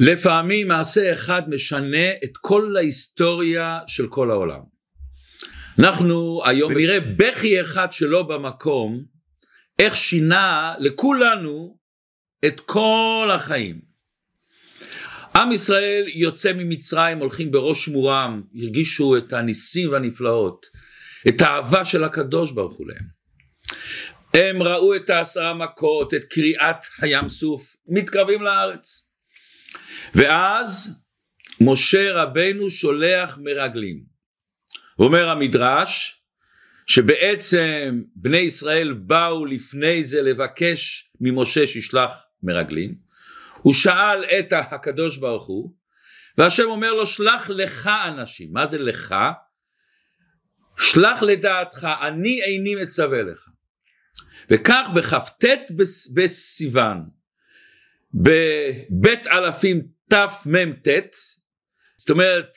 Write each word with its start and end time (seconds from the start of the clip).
לפעמים 0.00 0.68
מעשה 0.68 1.12
אחד 1.12 1.42
משנה 1.48 2.10
את 2.24 2.36
כל 2.36 2.76
ההיסטוריה 2.76 3.78
של 3.86 4.06
כל 4.08 4.30
העולם. 4.30 4.60
אנחנו 5.78 6.42
היום 6.44 6.72
נראה 6.72 7.00
בכי 7.00 7.60
אחד 7.60 7.92
שלא 7.92 8.22
במקום, 8.22 9.04
איך 9.78 9.96
שינה 9.96 10.74
לכולנו 10.78 11.78
את 12.46 12.60
כל 12.60 13.30
החיים. 13.34 13.80
עם 15.36 15.52
ישראל 15.52 16.04
יוצא 16.14 16.52
ממצרים, 16.52 17.18
הולכים 17.18 17.50
בראש 17.50 17.88
מורם, 17.88 18.42
הרגישו 18.54 19.16
את 19.16 19.32
הניסים 19.32 19.92
והנפלאות, 19.92 20.66
את 21.28 21.40
האהבה 21.40 21.84
של 21.84 22.04
הקדוש 22.04 22.52
ברוך 22.52 22.74
הוא 22.74 22.86
להם. 22.86 23.16
הם 24.34 24.62
ראו 24.62 24.96
את 24.96 25.10
העשרה 25.10 25.54
מכות, 25.54 26.14
את 26.14 26.24
קריעת 26.24 26.84
הים 27.02 27.28
סוף, 27.28 27.76
מתקרבים 27.88 28.42
לארץ. 28.42 29.05
ואז 30.14 31.00
משה 31.60 32.12
רבנו 32.12 32.70
שולח 32.70 33.38
מרגלים. 33.42 34.02
אומר 34.98 35.28
המדרש 35.28 36.22
שבעצם 36.86 38.02
בני 38.16 38.36
ישראל 38.36 38.92
באו 38.92 39.44
לפני 39.46 40.04
זה 40.04 40.22
לבקש 40.22 41.10
ממשה 41.20 41.66
שישלח 41.66 42.10
מרגלים. 42.42 42.94
הוא 43.62 43.74
שאל 43.74 44.24
את 44.24 44.52
הקדוש 44.52 45.16
ברוך 45.16 45.46
הוא 45.46 45.72
והשם 46.38 46.64
אומר 46.64 46.94
לו 46.94 47.06
שלח 47.06 47.50
לך 47.50 47.90
אנשים. 48.08 48.52
מה 48.52 48.66
זה 48.66 48.78
לך? 48.78 49.14
שלח 50.78 51.22
לדעתך 51.22 51.88
אני 52.02 52.42
איני 52.42 52.74
מצווה 52.74 53.22
לך. 53.22 53.48
וכך 54.50 54.86
בכ"ט 54.94 55.44
בסיוון 56.14 57.15
בבית 58.14 59.26
אלפים 59.26 59.82
תמ"ט 60.08 60.88
זאת 61.96 62.10
אומרת 62.10 62.56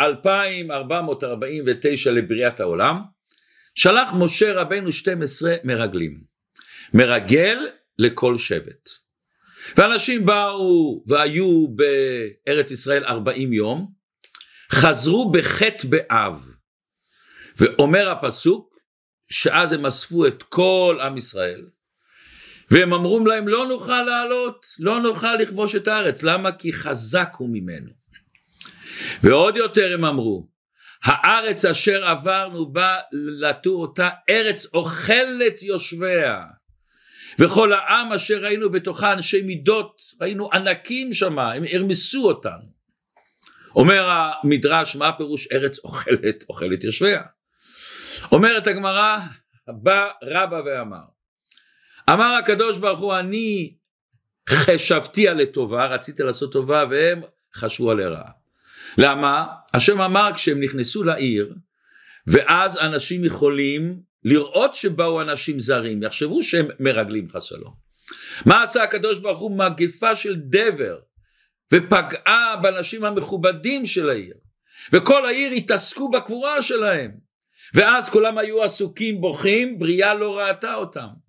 2449 0.00 2.10
לבריאת 2.10 2.60
העולם 2.60 3.00
שלח 3.74 4.12
משה 4.18 4.52
רבנו 4.52 4.92
12 4.92 5.54
מרגלים. 5.64 6.20
מרגל 6.94 7.58
לכל 7.98 8.38
שבט. 8.38 8.88
ואנשים 9.76 10.26
באו 10.26 11.04
והיו 11.06 11.66
בארץ 11.68 12.70
ישראל 12.70 13.04
40 13.04 13.52
יום 13.52 13.92
חזרו 14.72 15.32
בחטא 15.32 15.88
באב. 15.88 16.48
ואומר 17.56 18.10
הפסוק 18.10 18.78
שאז 19.30 19.72
הם 19.72 19.86
אספו 19.86 20.26
את 20.26 20.42
כל 20.42 20.98
עם 21.02 21.16
ישראל 21.16 21.66
והם 22.74 22.92
אמרו 22.92 23.26
להם 23.26 23.48
לא 23.48 23.66
נוכל 23.66 24.02
לעלות, 24.02 24.66
לא 24.78 25.00
נוכל 25.00 25.34
לכבוש 25.34 25.74
את 25.74 25.88
הארץ, 25.88 26.22
למה? 26.22 26.52
כי 26.52 26.72
חזק 26.72 27.28
הוא 27.38 27.48
ממנו. 27.52 27.90
ועוד 29.22 29.56
יותר 29.56 29.94
הם 29.94 30.04
אמרו, 30.04 30.48
הארץ 31.04 31.64
אשר 31.64 32.04
עברנו 32.04 32.72
בה 32.72 32.98
לתור 33.12 33.82
אותה 33.82 34.08
ארץ 34.30 34.74
אוכלת 34.74 35.62
יושביה 35.62 36.42
וכל 37.38 37.72
העם 37.72 38.12
אשר 38.12 38.38
ראינו 38.42 38.70
בתוכה 38.70 39.12
אנשי 39.12 39.42
מידות 39.42 40.02
ראינו 40.20 40.48
ענקים 40.52 41.12
שמה 41.12 41.52
הם 41.52 41.62
הרמסו 41.72 42.26
אותנו 42.26 42.74
אומר 43.76 44.10
המדרש 44.10 44.96
מה 44.96 45.12
פירוש 45.12 45.48
ארץ 45.52 45.78
אוכלת 45.78 46.44
אוכלת 46.48 46.84
יושביה 46.84 47.22
אומרת 48.32 48.66
הגמרא 48.66 49.18
בא 49.68 50.08
רבא 50.22 50.60
ואמר 50.66 51.13
אמר 52.10 52.34
הקדוש 52.38 52.78
ברוך 52.78 52.98
הוא 52.98 53.14
אני 53.18 53.74
חשבתי 54.48 55.28
על 55.28 55.36
לטובה 55.36 55.86
רציתי 55.86 56.22
לעשות 56.22 56.52
טובה 56.52 56.84
והם 56.90 57.20
חשבו 57.54 57.90
על 57.90 57.96
לרעה. 57.96 58.30
למה? 58.98 59.46
השם 59.74 60.00
אמר 60.00 60.30
כשהם 60.34 60.60
נכנסו 60.60 61.04
לעיר 61.04 61.54
ואז 62.26 62.78
אנשים 62.78 63.24
יכולים 63.24 64.00
לראות 64.24 64.74
שבאו 64.74 65.22
אנשים 65.22 65.60
זרים 65.60 66.02
יחשבו 66.02 66.42
שהם 66.42 66.68
מרגלים 66.80 67.28
חס 67.28 67.52
מה 68.46 68.62
עשה 68.62 68.82
הקדוש 68.82 69.18
ברוך 69.18 69.40
הוא? 69.40 69.58
מגפה 69.58 70.16
של 70.16 70.36
דבר 70.36 70.98
ופגעה 71.72 72.56
באנשים 72.62 73.04
המכובדים 73.04 73.86
של 73.86 74.08
העיר 74.08 74.34
וכל 74.92 75.26
העיר 75.26 75.52
התעסקו 75.52 76.10
בקבורה 76.10 76.62
שלהם. 76.62 77.10
ואז 77.74 78.08
כולם 78.08 78.38
היו 78.38 78.62
עסוקים 78.62 79.20
בוכים 79.20 79.78
בריאה 79.78 80.14
לא 80.14 80.38
ראתה 80.38 80.74
אותם 80.74 81.23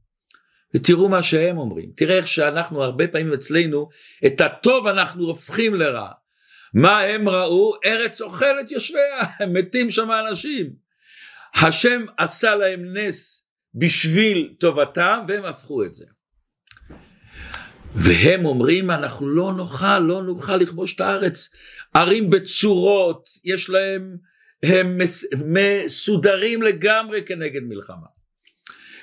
ותראו 0.75 1.09
מה 1.09 1.23
שהם 1.23 1.57
אומרים. 1.57 1.91
תראה 1.95 2.17
איך 2.17 2.27
שאנחנו 2.27 2.83
הרבה 2.83 3.07
פעמים 3.07 3.33
אצלנו 3.33 3.89
את 4.25 4.41
הטוב 4.41 4.87
אנחנו 4.87 5.25
הופכים 5.25 5.73
לרע. 5.75 6.09
מה 6.73 6.99
הם 6.99 7.29
ראו? 7.29 7.71
ארץ 7.85 8.21
אוכלת 8.21 8.71
יושביה 8.71 9.21
הם 9.39 9.53
מתים 9.53 9.89
שם 9.89 10.09
אנשים 10.29 10.85
השם 11.55 12.05
עשה 12.17 12.55
להם 12.55 12.97
נס 12.97 13.47
בשביל 13.75 14.53
טובתם 14.59 15.19
והם 15.27 15.45
הפכו 15.45 15.83
את 15.83 15.93
זה. 15.93 16.05
והם 17.95 18.45
אומרים 18.45 18.91
אנחנו 18.91 19.29
לא 19.29 19.53
נוכל 19.53 19.99
לא 19.99 20.23
נוכל 20.23 20.57
לכבוש 20.57 20.95
את 20.95 21.01
הארץ. 21.01 21.55
ערים 21.93 22.29
בצורות 22.29 23.27
יש 23.43 23.69
להם 23.69 24.17
הם 24.63 24.97
מסודרים 25.45 26.61
לגמרי 26.61 27.21
כנגד 27.25 27.61
מלחמה 27.63 28.14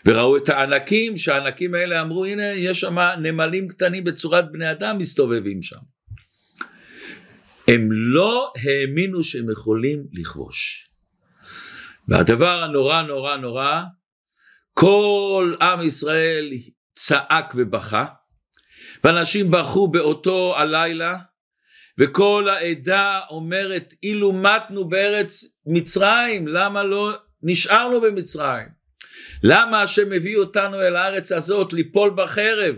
וראו 0.06 0.36
את 0.36 0.48
הענקים 0.48 1.16
שהענקים 1.16 1.74
האלה 1.74 2.00
אמרו 2.00 2.24
הנה 2.24 2.42
יש 2.42 2.80
שם 2.80 2.98
נמלים 2.98 3.68
קטנים 3.68 4.04
בצורת 4.04 4.52
בני 4.52 4.70
אדם 4.70 4.98
מסתובבים 4.98 5.62
שם. 5.62 5.76
הם 7.68 7.88
לא 7.92 8.52
האמינו 8.62 9.24
שהם 9.24 9.50
יכולים 9.50 10.04
לכבוש. 10.12 10.88
והדבר 12.08 12.62
הנורא 12.62 13.02
נורא 13.02 13.36
נורא 13.36 13.82
כל 14.74 15.54
עם 15.62 15.82
ישראל 15.82 16.50
צעק 16.94 17.52
ובכה 17.56 18.06
ואנשים 19.04 19.50
בכו 19.50 19.88
באותו 19.88 20.54
הלילה 20.56 21.18
וכל 21.98 22.48
העדה 22.48 23.20
אומרת 23.30 23.94
אילו 24.02 24.32
מתנו 24.32 24.88
בארץ 24.88 25.44
מצרים 25.66 26.48
למה 26.48 26.82
לא 26.82 27.12
נשארנו 27.42 28.00
במצרים 28.00 28.81
למה 29.42 29.82
השם 29.82 30.10
מביא 30.10 30.36
אותנו 30.36 30.80
אל 30.80 30.96
הארץ 30.96 31.32
הזאת 31.32 31.72
ליפול 31.72 32.14
בחרב? 32.16 32.76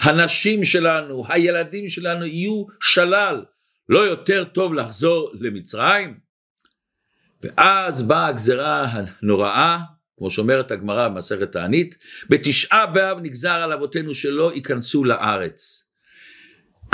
הנשים 0.00 0.64
שלנו 0.64 1.24
הילדים 1.28 1.88
שלנו 1.88 2.24
יהיו 2.24 2.64
שלל 2.80 3.44
לא 3.88 3.98
יותר 3.98 4.44
טוב 4.44 4.74
לחזור 4.74 5.32
למצרים? 5.40 6.18
ואז 7.42 8.02
באה 8.02 8.26
הגזרה 8.26 8.86
הנוראה 8.86 9.78
כמו 10.18 10.30
שאומרת 10.30 10.70
הגמרא 10.70 11.08
במסכת 11.08 11.52
תענית 11.52 11.98
בתשעה 12.30 12.86
באב 12.86 13.18
נגזר 13.22 13.50
על 13.50 13.72
אבותינו 13.72 14.14
שלא 14.14 14.52
ייכנסו 14.54 15.04
לארץ. 15.04 15.88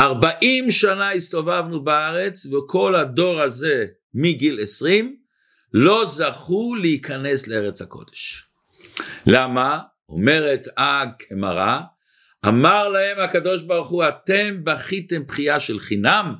ארבעים 0.00 0.70
שנה 0.70 1.12
הסתובבנו 1.12 1.84
בארץ 1.84 2.46
וכל 2.46 2.94
הדור 2.94 3.40
הזה 3.40 3.86
מגיל 4.14 4.58
עשרים 4.62 5.16
לא 5.72 6.04
זכו 6.04 6.74
להיכנס 6.74 7.48
לארץ 7.48 7.82
הקודש. 7.82 8.49
למה? 9.26 9.80
אומרת 10.08 10.66
הגמרא, 10.76 11.80
אמר 12.48 12.88
להם 12.88 13.18
הקדוש 13.18 13.62
ברוך 13.62 13.88
הוא 13.88 14.04
אתם 14.08 14.64
בכיתם 14.64 15.26
בכייה 15.26 15.60
של 15.60 15.78
חינם 15.78 16.34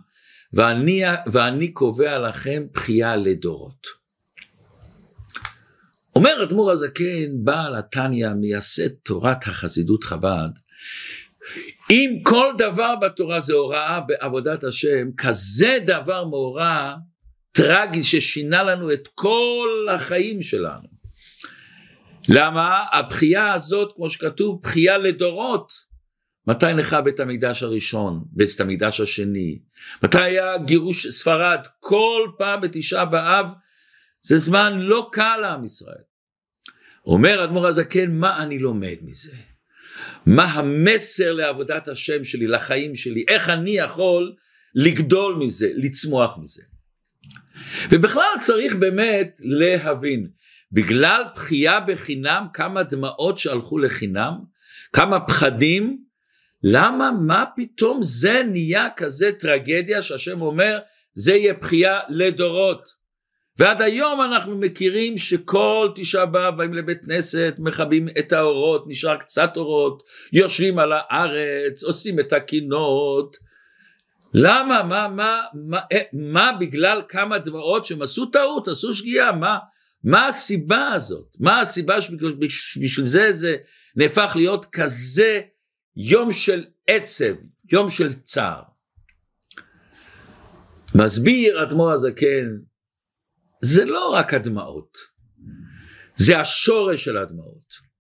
ואני, 0.53 1.03
ואני 1.33 1.73
קובע 1.73 2.19
לכם 2.19 2.63
בכייה 2.73 3.17
לדורות. 3.17 3.87
אומר 6.17 6.43
אדמו"ר 6.43 6.71
הזקן 6.71 7.45
בעל 7.45 7.77
התניא 7.77 8.29
מייסד 8.29 8.89
תורת 8.89 9.47
החסידות 9.47 10.05
חב"ד 10.05 10.51
אם 11.91 12.19
כל 12.23 12.53
דבר 12.59 12.97
בתורה 12.97 13.41
זה 13.41 13.55
הוראה 13.55 14.01
בעבודת 14.01 14.65
השם, 14.65 15.09
כזה 15.17 15.79
דבר 15.87 16.25
מאורע 16.25 16.95
טרגי 17.53 18.05
ששינה 18.05 18.63
לנו 18.63 18.93
את 18.93 19.09
כל 19.15 19.87
החיים 19.91 20.43
שלנו. 20.43 21.00
למה? 22.29 22.85
הבכייה 22.93 23.53
הזאת, 23.53 23.93
כמו 23.97 24.11
שכתוב, 24.11 24.61
בכייה 24.63 24.99
לדורות. 24.99 25.73
מתי 26.47 26.73
נכה 26.75 27.01
בית 27.01 27.21
המקדש 27.21 27.63
הראשון, 27.63 28.25
בית 28.33 28.61
המקדש 28.61 29.01
השני? 29.01 29.59
מתי 30.03 30.21
היה 30.21 30.59
גירוש 30.59 31.07
ספרד? 31.07 31.61
כל 31.81 32.29
פעם 32.39 32.61
בתשעה 32.61 33.05
באב, 33.05 33.47
זה 34.23 34.39
זמן 34.39 34.79
לא 34.79 35.09
קל 35.13 35.37
לעם 35.43 35.65
ישראל. 35.65 36.03
אומר 37.07 37.45
אדמו"ר 37.45 37.67
הזקן, 37.67 38.11
מה 38.11 38.43
אני 38.43 38.59
לומד 38.59 38.97
מזה? 39.03 39.33
מה 40.27 40.45
המסר 40.45 41.33
לעבודת 41.33 41.89
השם 41.89 42.25
שלי, 42.25 42.47
לחיים 42.47 42.97
שלי, 42.97 43.25
איך 43.29 43.49
אני 43.49 43.71
יכול 43.71 44.35
לגדול 44.75 45.35
מזה, 45.35 45.71
לצמוח 45.75 46.39
מזה. 46.43 46.63
ובכלל 47.91 48.31
צריך 48.41 48.75
באמת 48.75 49.41
להבין, 49.43 50.29
בגלל 50.73 51.23
בכייה 51.35 51.81
בחינם, 51.81 52.47
כמה 52.53 52.83
דמעות 52.83 53.39
שהלכו 53.39 53.79
לחינם, 53.79 54.35
כמה 54.93 55.21
פחדים, 55.21 55.99
למה, 56.63 57.11
מה 57.27 57.45
פתאום 57.57 58.03
זה 58.03 58.43
נהיה 58.51 58.89
כזה 58.97 59.31
טרגדיה 59.39 60.03
שהשם 60.03 60.43
אומר 60.43 60.79
זה 61.15 61.35
יהיה 61.35 61.55
בכייה 61.55 62.01
לדורות. 62.09 63.01
ועד 63.59 63.83
היום 63.83 64.21
אנחנו 64.21 64.59
מכירים 64.59 65.19
שכל 65.19 65.89
תשעה 65.95 66.27
באב 66.27 66.57
באים 66.57 66.75
לבית 66.75 67.05
כנסת, 67.05 67.55
מכבים 67.59 68.07
את 68.19 68.33
האורות, 68.33 68.85
נשאר 68.87 69.17
קצת 69.17 69.57
אורות, 69.57 70.03
יושבים 70.33 70.79
על 70.79 70.93
הארץ, 70.93 71.83
עושים 71.83 72.21
את 72.21 72.33
הקינות. 72.33 73.37
למה? 74.35 74.83
מה, 74.83 75.09
מה, 75.09 75.41
מה, 75.55 75.79
אה, 75.93 76.03
מה 76.13 76.53
בגלל 76.61 77.03
כמה 77.09 77.39
דמעות 77.39 77.85
שהם 77.85 78.03
עשו 78.03 78.27
טעות, 78.27 78.69
עשו 78.69 78.95
שגיאה, 78.95 79.33
מה, 79.33 79.59
מה 80.05 80.27
הסיבה 80.27 80.93
הזאת? 80.93 81.37
מה 81.41 81.61
הסיבה 81.61 82.01
שבשביל 82.01 83.07
זה 83.07 83.33
זה 83.33 83.57
נהפך 83.97 84.33
להיות 84.37 84.65
כזה 84.65 85.41
יום 85.97 86.33
של 86.33 86.65
עצב, 86.87 87.35
יום 87.73 87.91
של 87.91 88.13
צער? 88.23 88.63
מסביר 90.95 91.63
אדמו"ר 91.63 91.93
הזקן, 91.93 92.47
זה 93.63 93.85
לא 93.85 94.09
רק 94.09 94.35
הדמעות, 94.35 94.99
זה 96.17 96.41
השורש 96.41 97.05
של 97.05 97.17
הדמעות. 97.17 97.91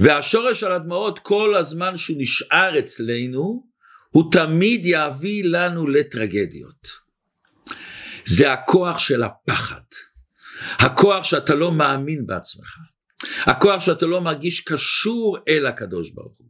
והשורש 0.00 0.60
של 0.60 0.72
הדמעות 0.72 1.18
כל 1.18 1.54
הזמן 1.56 1.96
שהוא 1.96 2.16
נשאר 2.20 2.78
אצלנו, 2.78 3.66
הוא 4.10 4.32
תמיד 4.32 4.80
יביא 4.84 5.44
לנו 5.44 5.86
לטרגדיות. 5.86 6.88
זה 8.24 8.52
הכוח 8.52 8.98
של 8.98 9.22
הפחד. 9.22 9.80
הכוח 10.78 11.24
שאתה 11.24 11.54
לא 11.54 11.72
מאמין 11.72 12.26
בעצמך. 12.26 12.78
הכוח 13.40 13.80
שאתה 13.80 14.06
לא 14.06 14.20
מרגיש 14.20 14.60
קשור 14.60 15.38
אל 15.48 15.66
הקדוש 15.66 16.10
ברוך 16.10 16.38
הוא. 16.38 16.46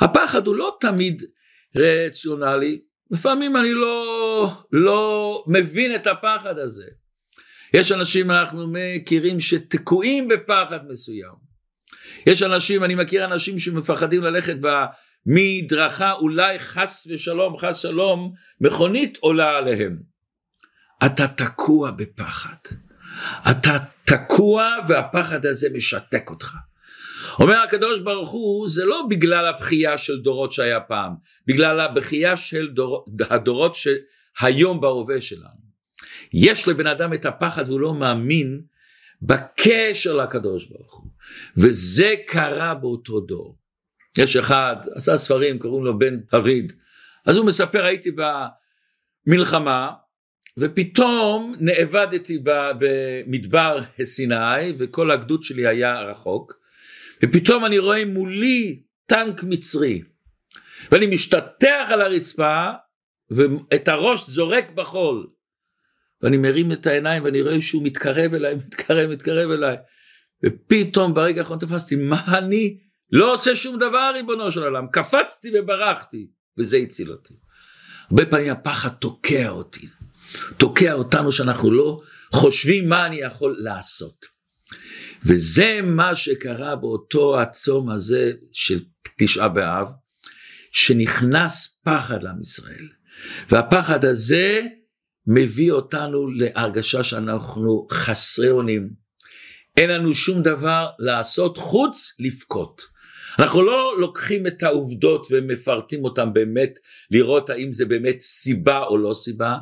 הפחד 0.00 0.46
הוא 0.46 0.56
לא 0.56 0.76
תמיד 0.80 1.22
רציונלי, 1.76 2.80
לפעמים 3.10 3.56
אני 3.56 3.72
לא, 3.72 4.52
לא 4.72 5.44
מבין 5.46 5.94
את 5.94 6.06
הפחד 6.06 6.58
הזה. 6.58 6.86
יש 7.74 7.92
אנשים 7.92 8.30
אנחנו 8.30 8.72
מכירים 8.72 9.40
שתקועים 9.40 10.28
בפחד 10.28 10.88
מסוים. 10.88 11.50
יש 12.26 12.42
אנשים, 12.42 12.84
אני 12.84 12.94
מכיר 12.94 13.24
אנשים 13.24 13.58
שמפחדים 13.58 14.22
ללכת 14.22 14.56
מדרכה, 15.26 16.12
אולי 16.12 16.58
חס 16.58 17.06
ושלום, 17.10 17.58
חס 17.58 17.78
שלום, 17.78 18.32
מכונית 18.60 19.18
עולה 19.20 19.58
עליהם. 19.58 19.96
אתה 21.06 21.28
תקוע 21.28 21.90
בפחד. 21.90 22.56
אתה 23.50 23.76
תקוע 24.04 24.70
והפחד 24.88 25.46
הזה 25.46 25.68
משתק 25.74 26.30
אותך. 26.30 26.54
אומר 27.38 27.56
הקדוש 27.56 28.00
ברוך 28.00 28.30
הוא 28.30 28.68
זה 28.68 28.84
לא 28.84 29.02
בגלל 29.10 29.46
הבכייה 29.46 29.98
של 29.98 30.20
דורות 30.20 30.52
שהיה 30.52 30.80
פעם, 30.80 31.12
בגלל 31.46 31.80
הבכייה 31.80 32.36
של 32.36 32.68
דור, 32.68 33.04
הדורות 33.30 33.74
שהיום 33.74 34.80
בהווה 34.80 35.20
שלנו. 35.20 35.70
יש 36.32 36.68
לבן 36.68 36.86
אדם 36.86 37.14
את 37.14 37.26
הפחד 37.26 37.68
והוא 37.68 37.80
לא 37.80 37.94
מאמין 37.94 38.60
בקשר 39.22 40.16
לקדוש 40.16 40.66
ברוך 40.66 40.94
הוא 40.94 41.10
וזה 41.56 42.14
קרה 42.26 42.74
באותו 42.74 43.20
דור. 43.20 43.58
יש 44.18 44.36
אחד 44.36 44.76
עשה 44.94 45.16
ספרים 45.16 45.58
קוראים 45.58 45.84
לו 45.84 45.98
בן 45.98 46.20
דוד 46.32 46.72
אז 47.26 47.36
הוא 47.36 47.46
מספר 47.46 47.84
הייתי 47.84 48.10
במלחמה 49.26 49.90
ופתאום 50.60 51.54
נאבדתי 51.60 52.38
במדבר 52.44 53.80
הסיני 53.98 54.72
וכל 54.78 55.10
הגדוד 55.10 55.42
שלי 55.42 55.66
היה 55.66 56.02
רחוק 56.02 56.60
ופתאום 57.24 57.64
אני 57.64 57.78
רואה 57.78 58.04
מולי 58.04 58.82
טנק 59.06 59.42
מצרי. 59.42 60.02
ואני 60.92 61.06
משתטח 61.06 61.88
על 61.88 62.02
הרצפה 62.02 62.70
ואת 63.30 63.88
הראש 63.88 64.26
זורק 64.26 64.70
בחול. 64.70 65.26
ואני 66.22 66.36
מרים 66.36 66.72
את 66.72 66.86
העיניים 66.86 67.24
ואני 67.24 67.42
רואה 67.42 67.60
שהוא 67.60 67.82
מתקרב 67.84 68.34
אליי 68.34 68.54
מתקרב 68.54 69.10
מתקרב 69.10 69.50
אליי. 69.50 69.76
ופתאום 70.44 71.14
ברגע 71.14 71.40
האחרון 71.40 71.58
תפסתי 71.58 71.96
מה 71.96 72.38
אני? 72.38 72.78
לא 73.12 73.32
עושה 73.34 73.56
שום 73.56 73.76
דבר 73.76 74.10
ריבונו 74.14 74.50
של 74.50 74.62
עולם. 74.62 74.86
קפצתי 74.92 75.50
וברחתי 75.54 76.26
וזה 76.58 76.76
הציל 76.76 77.12
אותי. 77.12 77.34
הרבה 78.10 78.26
פעמים 78.26 78.50
הפחד 78.52 78.88
תוקע 78.88 79.48
אותי 79.48 79.86
תוקע 80.56 80.92
אותנו 80.92 81.32
שאנחנו 81.32 81.70
לא 81.70 82.00
חושבים 82.32 82.88
מה 82.88 83.06
אני 83.06 83.16
יכול 83.16 83.56
לעשות. 83.58 84.26
וזה 85.26 85.80
מה 85.82 86.16
שקרה 86.16 86.76
באותו 86.76 87.40
הצום 87.40 87.90
הזה 87.90 88.32
של 88.52 88.80
תשעה 89.18 89.48
באב, 89.48 89.88
שנכנס 90.72 91.80
פחד 91.84 92.22
לעם 92.22 92.40
ישראל. 92.40 92.88
והפחד 93.48 94.04
הזה 94.04 94.62
מביא 95.26 95.72
אותנו 95.72 96.28
להרגשה 96.30 97.02
שאנחנו 97.02 97.86
חסרי 97.92 98.50
אונים. 98.50 98.90
אין 99.76 99.90
לנו 99.90 100.14
שום 100.14 100.42
דבר 100.42 100.90
לעשות 100.98 101.58
חוץ 101.58 102.16
לבכות. 102.18 102.82
אנחנו 103.40 103.62
לא 103.62 104.00
לוקחים 104.00 104.46
את 104.46 104.62
העובדות 104.62 105.26
ומפרטים 105.30 106.04
אותן 106.04 106.32
באמת, 106.32 106.78
לראות 107.10 107.50
האם 107.50 107.72
זה 107.72 107.86
באמת 107.86 108.20
סיבה 108.20 108.82
או 108.82 108.98
לא 108.98 109.14
סיבה, 109.14 109.56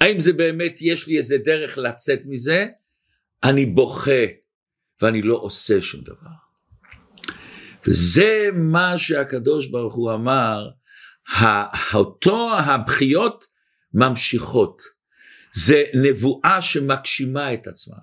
האם 0.00 0.20
זה 0.20 0.32
באמת 0.32 0.78
יש 0.80 1.06
לי 1.06 1.18
איזה 1.18 1.38
דרך 1.38 1.78
לצאת 1.78 2.20
מזה, 2.24 2.66
אני 3.44 3.66
בוכה 3.66 4.24
ואני 5.02 5.22
לא 5.22 5.34
עושה 5.34 5.80
שום 5.80 6.00
דבר. 6.00 6.30
וזה 7.86 8.48
מה 8.54 8.98
שהקדוש 8.98 9.66
ברוך 9.66 9.94
הוא 9.94 10.12
אמר, 10.12 10.68
אותו 11.94 12.58
הבכיות 12.58 13.44
ממשיכות. 13.94 14.82
זה 15.52 15.84
נבואה 15.94 16.62
שמגשימה 16.62 17.54
את 17.54 17.66
עצמה. 17.66 17.96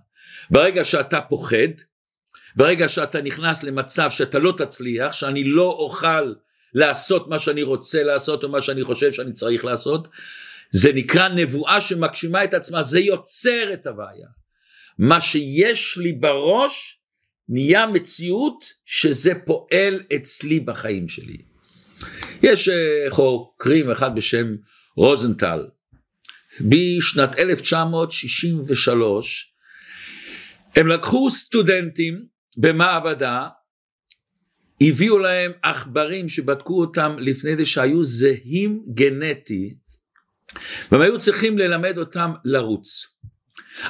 ברגע 0.51 0.85
שאתה 0.85 1.21
פוחד, 1.21 1.73
ברגע 2.57 2.89
שאתה 2.89 3.21
נכנס 3.21 3.63
למצב 3.63 4.11
שאתה 4.11 4.39
לא 4.39 4.53
תצליח, 4.57 5.13
שאני 5.13 5.43
לא 5.43 5.75
אוכל 5.79 6.33
לעשות 6.73 7.27
מה 7.27 7.39
שאני 7.39 7.63
רוצה 7.63 8.03
לעשות 8.03 8.43
או 8.43 8.49
מה 8.49 8.61
שאני 8.61 8.83
חושב 8.83 9.11
שאני 9.11 9.33
צריך 9.33 9.65
לעשות, 9.65 10.07
זה 10.69 10.93
נקרא 10.93 11.27
נבואה 11.27 11.81
שמגשימה 11.81 12.43
את 12.43 12.53
עצמה, 12.53 12.83
זה 12.83 12.99
יוצר 12.99 13.73
את 13.73 13.87
הבעיה. 13.87 14.27
מה 14.99 15.21
שיש 15.21 15.97
לי 15.97 16.11
בראש 16.11 16.99
נהיה 17.49 17.87
מציאות 17.87 18.73
שזה 18.85 19.31
פועל 19.45 20.03
אצלי 20.15 20.59
בחיים 20.59 21.09
שלי. 21.09 21.37
יש 22.43 22.69
אה, 22.69 23.05
חוקרים 23.09 23.91
אחד 23.91 24.15
בשם 24.15 24.55
רוזנטל, 24.95 25.67
בשנת 26.61 27.39
1963 27.39 29.53
הם 30.75 30.87
לקחו 30.87 31.29
סטודנטים 31.29 32.36
במעבדה 32.57 33.47
הביאו 34.81 35.17
להם 35.17 35.51
עכברים 35.61 36.29
שבדקו 36.29 36.81
אותם 36.81 37.15
לפני 37.19 37.57
זה 37.57 37.65
שהיו 37.65 38.03
זהים 38.03 38.83
גנטי 38.93 39.77
והם 40.91 41.01
היו 41.01 41.17
צריכים 41.17 41.57
ללמד 41.57 41.97
אותם 41.97 42.31
לרוץ. 42.45 43.07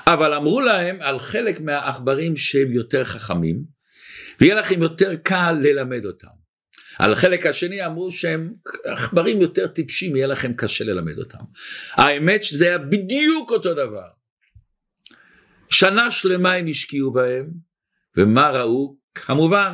אבל 0.07 0.33
אמרו 0.33 0.61
להם 0.61 0.97
על 1.01 1.19
חלק 1.19 1.59
מהעכברים 1.59 2.35
שהם 2.35 2.71
יותר 2.71 3.03
חכמים 3.03 3.63
ויהיה 4.39 4.55
לכם 4.55 4.81
יותר 4.81 5.15
קל 5.15 5.57
ללמד 5.61 6.05
אותם. 6.05 6.27
על 6.99 7.13
החלק 7.13 7.45
השני 7.45 7.85
אמרו 7.85 8.11
שהם 8.11 8.53
עכברים 8.85 9.41
יותר 9.41 9.67
טיפשים 9.67 10.15
יהיה 10.15 10.27
לכם 10.27 10.53
קשה 10.53 10.83
ללמד 10.83 11.19
אותם. 11.19 11.43
האמת 11.91 12.43
שזה 12.43 12.65
היה 12.65 12.77
בדיוק 12.77 13.51
אותו 13.51 13.73
דבר. 13.73 14.07
שנה 15.69 16.11
שלמה 16.11 16.53
הם 16.53 16.67
השקיעו 16.67 17.11
בהם 17.11 17.66
ומה 18.17 18.49
ראו? 18.49 18.95
כמובן, 19.15 19.73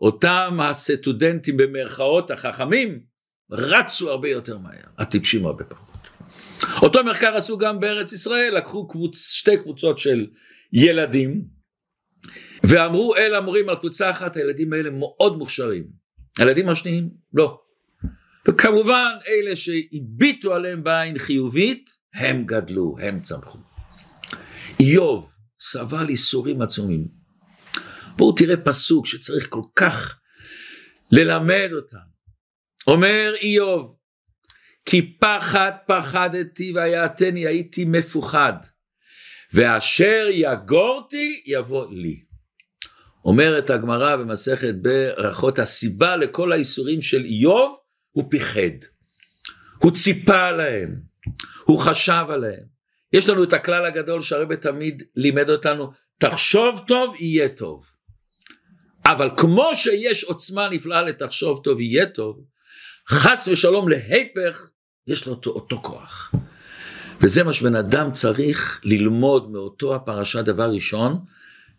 אותם 0.00 0.58
הסטודנטים 0.62 1.56
במרכאות 1.56 2.30
החכמים 2.30 3.00
רצו 3.50 4.10
הרבה 4.10 4.28
יותר 4.28 4.58
מהר, 4.58 4.82
הטיפשים 4.98 5.46
הרבה 5.46 5.64
פחות. 5.64 5.90
אותו 6.82 7.04
מחקר 7.04 7.36
עשו 7.36 7.58
גם 7.58 7.80
בארץ 7.80 8.12
ישראל, 8.12 8.54
לקחו 8.56 8.88
קבוצ, 8.88 9.32
שתי 9.32 9.56
קבוצות 9.56 9.98
של 9.98 10.26
ילדים 10.72 11.44
ואמרו 12.64 13.16
אל 13.16 13.34
המורים 13.34 13.68
על 13.68 13.76
קבוצה 13.76 14.10
אחת 14.10 14.36
הילדים 14.36 14.72
האלה 14.72 14.90
מאוד 14.90 15.38
מוכשרים, 15.38 15.84
הילדים 16.38 16.68
השניים 16.68 17.10
לא. 17.34 17.60
וכמובן 18.48 19.12
אלה 19.28 19.56
שהביטו 19.56 20.54
עליהם 20.54 20.84
בעין 20.84 21.18
חיובית 21.18 21.90
הם 22.14 22.44
גדלו, 22.46 22.96
הם 23.00 23.20
צמחו. 23.20 23.58
איוב 24.80 25.30
סבל 25.60 26.08
איסורים 26.08 26.62
עצומים 26.62 27.19
בואו 28.16 28.32
תראה 28.32 28.56
פסוק 28.56 29.06
שצריך 29.06 29.46
כל 29.48 29.62
כך 29.76 30.20
ללמד 31.12 31.68
אותם. 31.72 32.10
אומר 32.86 33.32
איוב, 33.40 33.96
כי 34.84 35.18
פחד 35.18 35.72
פחדתי 35.86 36.72
ויעתני 36.74 37.46
הייתי 37.46 37.84
מפוחד, 37.84 38.52
ואשר 39.52 40.26
יגורתי 40.30 41.42
יבוא 41.46 41.86
לי. 41.90 42.20
אומרת 43.24 43.70
הגמרא 43.70 44.16
במסכת 44.16 44.74
ברכות, 44.82 45.58
הסיבה 45.58 46.16
לכל 46.16 46.52
האיסורים 46.52 47.02
של 47.02 47.24
איוב 47.24 47.76
הוא 48.10 48.30
פיחד, 48.30 48.86
הוא 49.78 49.92
ציפה 49.92 50.40
עליהם, 50.40 51.00
הוא 51.64 51.78
חשב 51.78 52.24
עליהם. 52.28 52.64
יש 53.12 53.28
לנו 53.28 53.44
את 53.44 53.52
הכלל 53.52 53.86
הגדול 53.86 54.20
שהרבא 54.20 54.54
תמיד 54.54 55.02
לימד 55.16 55.50
אותנו, 55.50 55.90
תחשוב 56.18 56.84
טוב 56.88 57.16
יהיה 57.20 57.48
טוב. 57.48 57.84
אבל 59.06 59.30
כמו 59.36 59.70
שיש 59.74 60.24
עוצמה 60.24 60.68
נפלאה 60.68 61.02
לתחשוב 61.02 61.60
טוב 61.64 61.80
יהיה 61.80 62.06
טוב, 62.06 62.44
חס 63.08 63.48
ושלום 63.52 63.88
להיפך, 63.88 64.70
יש 65.06 65.26
לו 65.26 65.32
אותו, 65.32 65.50
אותו 65.50 65.80
כוח. 65.82 66.32
וזה 67.20 67.44
מה 67.44 67.52
שבן 67.52 67.74
אדם 67.74 68.12
צריך 68.12 68.80
ללמוד 68.84 69.50
מאותו 69.50 69.94
הפרשה 69.94 70.42
דבר 70.42 70.70
ראשון, 70.72 71.18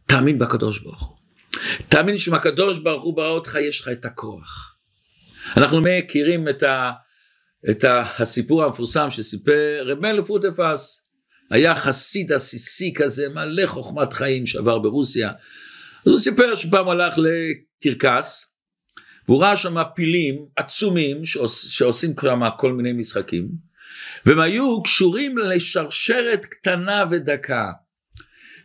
תאמין 0.05 0.39
בקדוש 0.39 0.79
ברוך 0.79 1.01
הוא. 1.01 1.17
תאמין 1.89 2.17
שאם 2.17 2.33
הקדוש 2.33 2.79
ברוך 2.79 3.03
הוא 3.03 3.15
ברא 3.15 3.29
אותך, 3.29 3.57
יש 3.61 3.81
לך 3.81 3.87
את 3.87 4.05
הכוח. 4.05 4.75
אנחנו 5.57 5.81
מכירים 5.81 6.49
את, 6.49 6.63
ה, 6.63 6.91
את 7.69 7.83
ה, 7.83 8.03
הסיפור 8.19 8.63
המפורסם 8.63 9.09
שסיפר 9.09 9.83
רב 9.85 9.99
מלך 9.99 10.25
פוטפס, 10.25 11.01
היה 11.49 11.75
חסיד 11.75 12.31
עסיסי 12.31 12.93
כזה, 12.95 13.29
מלא 13.29 13.67
חוכמת 13.67 14.13
חיים 14.13 14.45
שעבר 14.45 14.79
ברוסיה. 14.79 15.31
אז 16.05 16.07
הוא 16.07 16.17
סיפר 16.17 16.55
שפעם 16.55 16.89
הלך 16.89 17.13
לקרקס, 17.17 18.51
והוא 19.27 19.43
ראה 19.43 19.55
שם 19.55 19.75
פילים 19.95 20.45
עצומים 20.55 21.25
שעוש, 21.25 21.77
שעושים 21.77 22.13
שם 22.21 22.41
כל 22.57 22.73
מיני 22.73 22.93
משחקים, 22.93 23.47
והם 24.25 24.39
היו 24.39 24.83
קשורים 24.83 25.37
לשרשרת 25.37 26.45
קטנה 26.45 27.03
ודקה. 27.09 27.71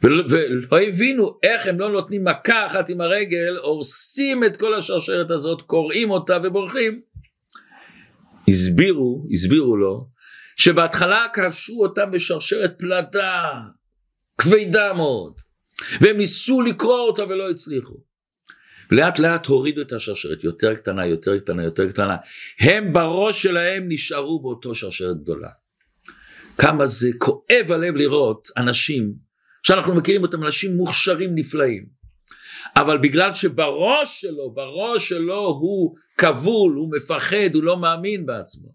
ולא, 0.02 0.24
ולא 0.30 0.80
הבינו 0.80 1.38
איך 1.42 1.66
הם 1.66 1.80
לא 1.80 1.92
נותנים 1.92 2.24
מכה 2.24 2.66
אחת 2.66 2.88
עם 2.88 3.00
הרגל, 3.00 3.56
הורסים 3.62 4.44
את 4.44 4.56
כל 4.56 4.74
השרשרת 4.74 5.30
הזאת, 5.30 5.62
קורעים 5.62 6.10
אותה 6.10 6.38
ובורחים. 6.42 7.00
הסבירו, 8.48 9.26
הסבירו 9.32 9.76
לו, 9.76 10.08
שבהתחלה 10.56 11.26
קשרו 11.32 11.82
אותם 11.82 12.10
בשרשרת 12.10 12.74
פלדה, 12.78 13.60
כבדה 14.38 14.92
מאוד, 14.92 15.32
והם 16.00 16.16
ניסו 16.16 16.62
לקרוא 16.62 17.00
אותה 17.00 17.24
ולא 17.24 17.50
הצליחו. 17.50 17.94
ולאט 18.90 19.18
לאט 19.18 19.46
הורידו 19.46 19.82
את 19.82 19.92
השרשרת, 19.92 20.44
יותר 20.44 20.74
קטנה, 20.74 21.06
יותר 21.06 21.38
קטנה, 21.38 21.64
יותר 21.64 21.88
קטנה. 21.88 22.16
הם 22.60 22.92
בראש 22.92 23.42
שלהם 23.42 23.84
נשארו 23.88 24.42
באותו 24.42 24.74
שרשרת 24.74 25.22
גדולה. 25.22 25.48
כמה 26.58 26.86
זה 26.86 27.08
כואב 27.18 27.66
הלב 27.72 27.96
לראות 27.96 28.48
אנשים 28.56 29.14
שאנחנו 29.62 29.94
מכירים 29.94 30.22
אותם, 30.22 30.44
אנשים 30.44 30.76
מוכשרים 30.76 31.30
נפלאים. 31.34 31.86
אבל 32.76 32.98
בגלל 32.98 33.32
שבראש 33.32 34.20
שלו, 34.20 34.50
בראש 34.50 35.08
שלו 35.08 35.46
הוא 35.46 35.96
כבול, 36.18 36.74
הוא 36.74 36.92
מפחד, 36.92 37.54
הוא 37.54 37.62
לא 37.62 37.76
מאמין 37.76 38.26
בעצמו. 38.26 38.68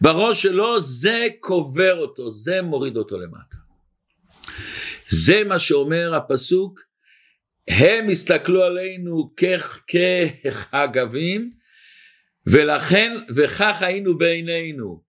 בראש 0.00 0.42
שלו 0.42 0.80
זה 0.80 1.26
קובר 1.40 1.98
אותו, 1.98 2.30
זה 2.30 2.62
מוריד 2.62 2.96
אותו 2.96 3.18
למטה. 3.18 3.61
זה 5.12 5.44
מה 5.44 5.58
שאומר 5.58 6.14
הפסוק, 6.14 6.80
הם 7.68 8.08
הסתכלו 8.08 8.62
עלינו 8.62 9.30
כחגבים, 10.62 11.52
ולכן, 12.46 13.12
וכך 13.36 13.82
היינו 13.82 14.18
בעינינו. 14.18 15.02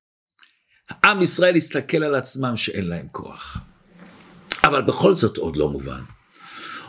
עם 1.05 1.21
ישראל 1.21 1.55
הסתכל 1.55 2.03
על 2.03 2.15
עצמם 2.15 2.57
שאין 2.57 2.87
להם 2.87 3.07
כוח. 3.11 3.57
אבל 4.63 4.81
בכל 4.81 5.15
זאת 5.15 5.37
עוד 5.37 5.55
לא 5.55 5.69
מובן. 5.69 6.01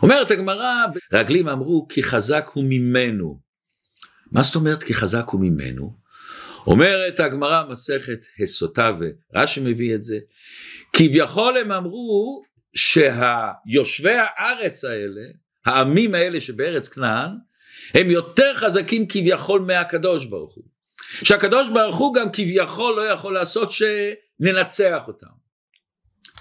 אומרת 0.01 0.31
הגמרא, 0.31 0.85
רגלים 1.13 1.47
אמרו 1.47 1.87
כי 1.89 2.03
חזק 2.03 2.49
הוא 2.53 2.63
ממנו. 2.67 3.39
מה 4.31 4.43
זאת 4.43 4.55
אומרת 4.55 4.83
כי 4.83 4.93
חזק 4.93 5.25
הוא 5.27 5.41
ממנו? 5.41 5.97
אומרת 6.67 7.19
הגמרא 7.19 7.63
מסכת 7.69 8.25
הסוטה 8.43 8.91
ורש"י 8.99 9.59
מביא 9.59 9.95
את 9.95 10.03
זה, 10.03 10.17
כביכול 10.93 11.57
הם 11.57 11.71
אמרו 11.71 12.43
שהיושבי 12.75 14.15
הארץ 14.15 14.83
האלה, 14.83 15.21
העמים 15.65 16.15
האלה 16.15 16.41
שבארץ 16.41 16.87
כנען, 16.87 17.31
הם 17.93 18.09
יותר 18.09 18.55
חזקים 18.55 19.07
כביכול 19.07 19.61
מהקדוש 19.61 20.25
ברוך 20.25 20.55
הוא. 20.55 20.63
שהקדוש 21.23 21.69
ברוך 21.69 21.95
הוא 21.95 22.13
גם 22.13 22.31
כביכול 22.33 22.95
לא 22.95 23.01
יכול 23.01 23.33
לעשות 23.33 23.69
שננצח 23.71 25.07
אותם. 25.07 25.27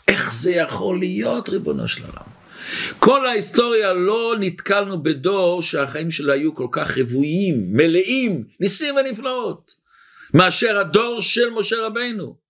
איך 0.09 0.33
זה 0.33 0.50
יכול 0.50 0.99
להיות 0.99 1.49
ריבונו 1.49 1.88
של 1.88 2.03
עולם? 2.03 2.35
כל 2.99 3.26
ההיסטוריה 3.26 3.93
לא 3.93 4.35
נתקלנו 4.41 5.03
בדור 5.03 5.62
שהחיים 5.62 6.11
שלו 6.11 6.33
היו 6.33 6.55
כל 6.55 6.67
כך 6.73 6.99
רבויים, 6.99 7.73
מלאים, 7.73 8.45
ניסים 8.61 8.95
ונפלאות, 8.97 9.75
מאשר 10.35 10.79
הדור 10.79 11.21
של 11.21 11.50
משה 11.50 11.76
רבנו. 11.87 12.44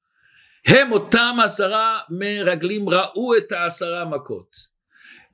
הם 0.66 0.92
אותם 0.92 1.36
עשרה 1.44 1.98
מרגלים 2.10 2.88
ראו 2.88 3.36
את 3.36 3.52
העשרה 3.52 4.04
מכות. 4.04 4.74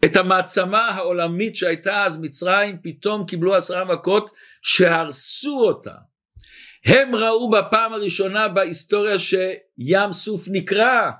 את 0.04 0.16
המעצמה 0.16 0.88
העולמית 0.88 1.56
שהייתה 1.56 2.04
אז 2.04 2.16
מצרים, 2.20 2.76
פתאום 2.82 3.26
קיבלו 3.26 3.54
עשרה 3.54 3.84
מכות 3.84 4.30
שהרסו 4.62 5.60
אותה. 5.60 5.94
הם 6.84 7.14
ראו 7.14 7.50
בפעם 7.50 7.92
הראשונה 7.92 8.48
בהיסטוריה 8.48 9.18
שים 9.18 10.12
סוף 10.12 10.44
נקרע, 10.46 11.10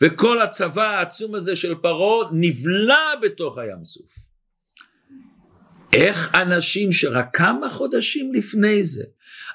וכל 0.00 0.42
הצבא 0.42 0.84
העצום 0.84 1.34
הזה 1.34 1.56
של 1.56 1.74
פרעה 1.74 2.28
נבלע 2.32 3.14
בתוך 3.22 3.58
הים 3.58 3.84
סוף. 3.84 4.12
איך 5.92 6.34
אנשים 6.34 6.92
שרק 6.92 7.36
כמה 7.36 7.70
חודשים 7.70 8.34
לפני 8.34 8.84
זה 8.84 9.04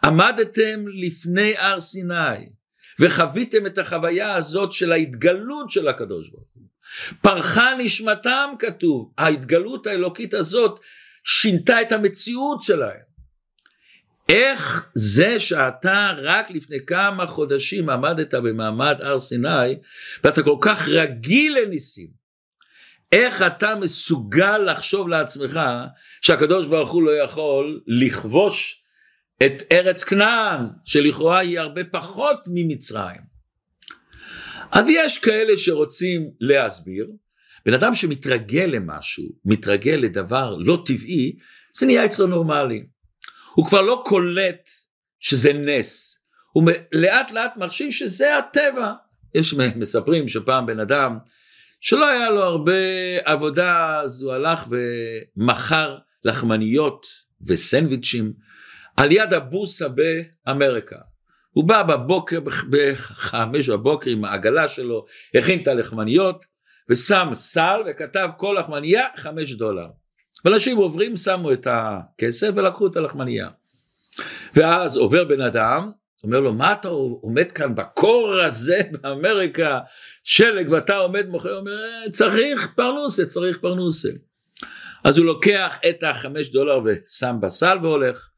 עמדתם 0.04 0.86
לפני 0.88 1.58
הר 1.58 1.80
סיני 1.80 2.57
וחוויתם 3.00 3.66
את 3.66 3.78
החוויה 3.78 4.36
הזאת 4.36 4.72
של 4.72 4.92
ההתגלות 4.92 5.72
של 5.72 5.88
הקדוש 5.88 6.30
ברוך 6.30 6.48
הוא. 6.54 6.64
פרחה 7.22 7.74
נשמתם 7.78 8.50
כתוב, 8.60 9.12
ההתגלות 9.18 9.88
האלוקית 9.88 10.34
הזאת 10.34 10.80
שינתה 11.24 11.82
את 11.82 11.92
המציאות 11.92 12.62
שלהם. 12.62 13.08
איך 14.30 14.90
זה 14.96 15.40
שאתה 15.40 16.12
רק 16.24 16.52
לפני 16.52 16.78
כמה 16.88 17.28
חודשים 17.28 17.90
עמדת 17.90 18.34
במעמד 18.34 18.96
הר 19.02 19.20
סיני 19.20 19.76
ואתה 20.24 20.44
כל 20.44 20.58
כך 20.62 20.88
רגיל 20.88 21.58
לניסים, 21.58 22.08
איך 23.12 23.42
אתה 23.42 23.76
מסוגל 23.76 24.58
לחשוב 24.58 25.08
לעצמך 25.08 25.60
שהקדוש 26.22 26.68
ברוך 26.68 26.92
הוא 26.92 27.04
לא 27.04 27.12
יכול 27.12 27.82
לכבוש 27.88 28.77
את 29.46 29.64
ארץ 29.74 30.04
כנען 30.04 30.66
שלכאורה 30.86 31.40
היא 31.40 31.60
הרבה 31.60 31.84
פחות 31.84 32.38
ממצרים. 32.48 33.22
אז 34.72 34.86
יש 34.90 35.18
כאלה 35.18 35.58
שרוצים 35.58 36.32
להסביר, 36.40 37.08
בן 37.66 37.74
אדם 37.74 37.96
שמתרגל 37.96 38.66
למשהו, 38.66 39.24
מתרגל 39.46 40.00
לדבר 40.02 40.56
לא 40.60 40.84
טבעי, 40.86 41.36
זה 41.74 41.86
נהיה 41.86 42.06
אצלו 42.06 42.28
נורמלי. 42.28 42.86
הוא 43.56 43.66
כבר 43.66 43.82
לא 43.82 44.04
קולט 44.06 44.70
שזה 45.20 45.54
נס, 45.54 46.20
הוא 46.52 46.72
לאט 46.92 47.32
לאט 47.32 47.58
מחשיב 47.58 47.92
שזה 47.92 48.38
הטבע. 48.38 48.94
יש 49.36 49.54
מספרים 49.54 50.28
שפעם 50.28 50.66
בן 50.66 50.80
אדם 50.80 51.18
שלא 51.82 52.10
היה 52.10 52.30
לו 52.30 52.44
הרבה 52.44 52.74
עבודה 53.26 54.00
אז 54.04 54.22
הוא 54.22 54.34
הלך 54.34 54.68
ומכר 54.70 55.98
לחמניות 56.24 57.06
וסנדוויצ'ים 57.48 58.34
על 58.98 59.12
יד 59.12 59.34
הבוסה 59.34 59.86
באמריקה. 59.88 60.98
הוא 61.52 61.64
בא 61.64 61.84
בבוקר, 61.84 62.40
בחמש 62.70 63.70
בבוקר 63.70 64.12
עם 64.12 64.26
העגלה 64.26 64.68
שלו, 64.68 65.06
הכין 65.36 65.62
את 65.62 65.68
הלחמניות 65.68 66.46
ושם 66.90 67.30
סל 67.34 67.82
וכתב 67.88 68.30
כל 68.38 68.58
לחמניה 68.60 69.06
חמש 69.16 69.54
דולר. 69.54 69.88
ואנשים 70.46 70.78
עוברים, 70.78 71.18
שמו 71.18 71.54
את 71.54 71.68
הכסף 71.70 72.50
ולקחו 72.56 72.88
את 72.88 72.96
הלחמנייה. 72.96 73.50
ואז 74.54 74.98
עובר 74.98 75.24
בן 75.24 75.42
אדם, 75.42 75.92
אומר 76.24 76.40
לו, 76.40 76.54
מה 76.54 76.72
אתה 76.72 76.88
עומד 76.88 77.52
כאן 77.52 77.76
בקור 77.76 78.34
הזה 78.34 78.82
באמריקה, 78.92 79.80
שלג, 80.24 80.72
ואתה 80.72 80.96
עומד 80.96 81.28
מוכר, 81.28 81.58
אומר, 81.58 81.72
אה, 81.72 82.12
צריך 82.12 82.68
פרנוסה, 82.76 83.26
צריך 83.26 83.58
פרנוסה. 83.58 84.10
אז 85.04 85.18
הוא 85.18 85.26
לוקח 85.26 85.78
את 85.90 86.04
החמש 86.04 86.50
דולר 86.50 86.80
ושם 86.86 87.36
בסל 87.42 87.78
והולך. 87.82 88.30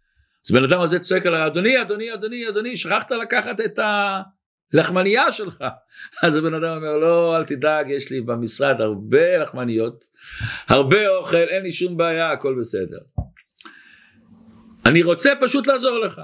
אז 0.45 0.51
בן 0.51 0.63
אדם 0.63 0.81
הזה 0.81 0.99
צועק 0.99 1.25
עליו, 1.25 1.47
אדוני, 1.47 1.81
אדוני, 1.81 2.13
אדוני, 2.13 2.49
אדוני, 2.49 2.77
שכחת 2.77 3.11
לקחת 3.11 3.59
את 3.59 3.79
ה... 3.79 4.21
לחמנייה 4.73 5.31
שלך. 5.31 5.63
אז 6.23 6.35
הבן 6.35 6.53
אדם 6.53 6.77
אומר 6.77 6.97
לא 6.97 7.37
אל 7.37 7.45
תדאג 7.45 7.89
יש 7.89 8.11
לי 8.11 8.21
במשרד 8.21 8.81
הרבה 8.81 9.37
לחמניות, 9.37 10.03
הרבה 10.67 11.07
אוכל, 11.07 11.37
אין 11.37 11.63
לי 11.63 11.71
שום 11.71 11.97
בעיה, 11.97 12.31
הכל 12.31 12.55
בסדר. 12.59 12.99
אני 14.85 15.03
רוצה 15.03 15.33
פשוט 15.41 15.67
לעזור 15.67 15.99
לך. 15.99 16.21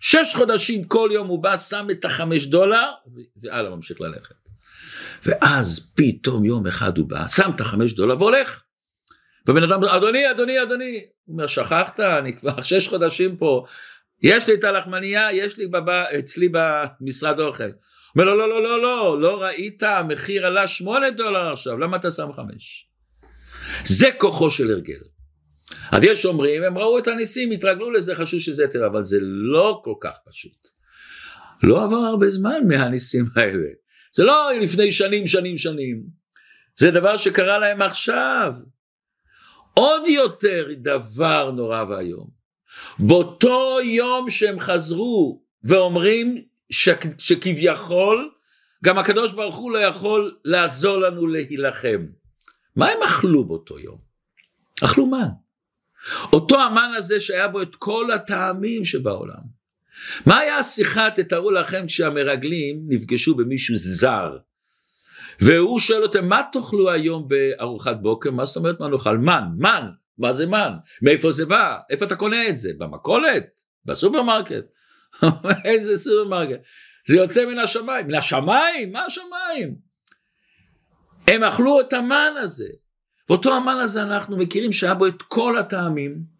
שש 0.00 0.34
חודשים 0.36 0.84
כל 0.84 1.08
יום 1.12 1.28
הוא 1.28 1.42
בא, 1.42 1.56
שם 1.56 1.86
את 1.90 2.04
החמש 2.04 2.46
דולר, 2.46 2.90
והלאה 3.42 3.70
ממשיך 3.70 4.00
ללכת. 4.00 4.34
ואז 5.26 5.92
פתאום 5.96 6.44
יום 6.44 6.66
אחד 6.66 6.98
הוא 6.98 7.08
בא, 7.08 7.26
שם 7.28 7.50
את 7.56 7.60
החמש 7.60 7.92
דולר 7.92 8.18
והולך. 8.18 8.62
ובן 9.48 9.62
אדם 9.62 9.72
אומר, 9.72 9.96
אדוני, 9.96 10.30
אדוני, 10.30 10.62
אדוני, 10.62 11.06
הוא 11.24 11.34
אומר, 11.34 11.46
שכחת, 11.46 12.00
אני 12.00 12.36
כבר 12.36 12.62
שש 12.70 12.88
חודשים 12.88 13.36
פה, 13.36 13.64
יש 14.22 14.46
לי 14.48 14.54
את 14.54 14.64
הלחמנייה, 14.64 15.32
יש 15.32 15.58
לי 15.58 15.66
בבא, 15.66 16.04
אצלי 16.18 16.48
במשרד 16.52 17.40
אוכל. 17.40 17.70
אומר 18.16 18.24
לו, 18.24 18.36
לא, 18.36 18.48
לא, 18.48 18.62
לא, 18.62 18.82
לא, 18.82 19.20
לא 19.20 19.42
ראית, 19.42 19.82
המחיר 19.82 20.46
עלה 20.46 20.66
שמונה 20.66 21.10
דולר 21.10 21.52
עכשיו, 21.52 21.78
למה 21.78 21.96
אתה 21.96 22.10
שם 22.10 22.32
חמש? 22.32 22.88
זה 23.84 24.06
כוחו 24.18 24.50
של 24.50 24.70
הרגל. 24.70 25.00
אז 25.92 26.02
יש 26.02 26.26
אומרים, 26.26 26.62
הם 26.62 26.78
ראו 26.78 26.98
את 26.98 27.08
הניסים, 27.08 27.50
התרגלו 27.50 27.90
לזה, 27.90 28.14
חשבו 28.14 28.40
שזה 28.40 28.62
יותר, 28.62 28.86
אבל 28.86 29.02
זה 29.02 29.18
לא 29.20 29.80
כל 29.84 29.94
כך 30.00 30.14
פשוט. 30.30 30.68
לא 31.62 31.84
עבר 31.84 31.96
הרבה 31.96 32.30
זמן 32.30 32.68
מהניסים 32.68 33.24
האלה. 33.36 33.68
זה 34.12 34.24
לא 34.24 34.50
לפני 34.60 34.92
שנים, 34.92 35.26
שנים, 35.26 35.58
שנים. 35.58 36.02
זה 36.76 36.90
דבר 36.90 37.16
שקרה 37.16 37.58
להם 37.58 37.82
עכשיו. 37.82 38.52
עוד 39.74 40.06
יותר 40.06 40.66
דבר 40.76 41.50
נורא 41.50 41.84
ואיום. 41.88 42.28
באותו 42.98 43.78
יום 43.84 44.30
שהם 44.30 44.60
חזרו 44.60 45.42
ואומרים 45.64 46.44
ש, 46.70 46.88
שכביכול 47.18 48.30
גם 48.84 48.98
הקדוש 48.98 49.32
ברוך 49.32 49.56
הוא 49.56 49.72
לא 49.72 49.78
יכול 49.78 50.36
לעזור 50.44 50.96
לנו 50.96 51.26
להילחם. 51.26 52.06
מה 52.76 52.88
הם 52.88 52.98
אכלו 53.04 53.44
באותו 53.44 53.78
יום? 53.78 53.98
אכלו 54.84 55.06
מן. 55.06 55.28
אותו 56.32 56.60
המן 56.60 56.90
הזה 56.96 57.20
שהיה 57.20 57.48
בו 57.48 57.62
את 57.62 57.76
כל 57.76 58.10
הטעמים 58.10 58.84
שבעולם. 58.84 59.64
מה 60.26 60.38
היה 60.38 60.58
השיחה, 60.58 61.08
תתארו 61.14 61.50
לכם, 61.50 61.86
כשהמרגלים 61.86 62.84
נפגשו 62.88 63.34
במישהו 63.34 63.76
זר, 63.76 64.36
והוא 65.40 65.78
שואל 65.78 66.02
אותם, 66.02 66.28
מה 66.28 66.42
תאכלו 66.52 66.90
היום 66.90 67.28
בארוחת 67.28 67.96
בוקר? 68.00 68.30
מה 68.30 68.44
זאת 68.44 68.56
אומרת 68.56 68.80
מה 68.80 68.88
נאכל? 68.88 69.18
מן, 69.18 69.44
מן, 69.58 69.88
מה 70.18 70.32
זה 70.32 70.46
מן? 70.46 70.72
מאיפה 71.02 71.32
זה 71.32 71.46
בא? 71.46 71.78
איפה 71.90 72.04
אתה 72.04 72.16
קונה 72.16 72.48
את 72.48 72.58
זה? 72.58 72.70
במכולת? 72.78 73.46
בסופרמרקט? 73.84 74.64
איזה 75.64 75.96
סופרמרקט? 75.96 76.60
זה 77.08 77.16
יוצא 77.16 77.46
מן 77.46 77.58
השמיים. 77.58 78.06
מן 78.06 78.14
השמיים? 78.14 78.92
מה 78.92 79.04
השמיים? 79.04 79.74
הם 81.28 81.44
אכלו 81.44 81.80
את 81.80 81.92
המן 81.92 82.32
הזה. 82.42 82.68
ואותו 83.28 83.54
המן 83.54 83.76
הזה 83.76 84.02
אנחנו 84.02 84.36
מכירים 84.36 84.72
שהיה 84.72 84.94
בו 84.94 85.06
את 85.06 85.22
כל 85.22 85.58
הטעמים. 85.58 86.34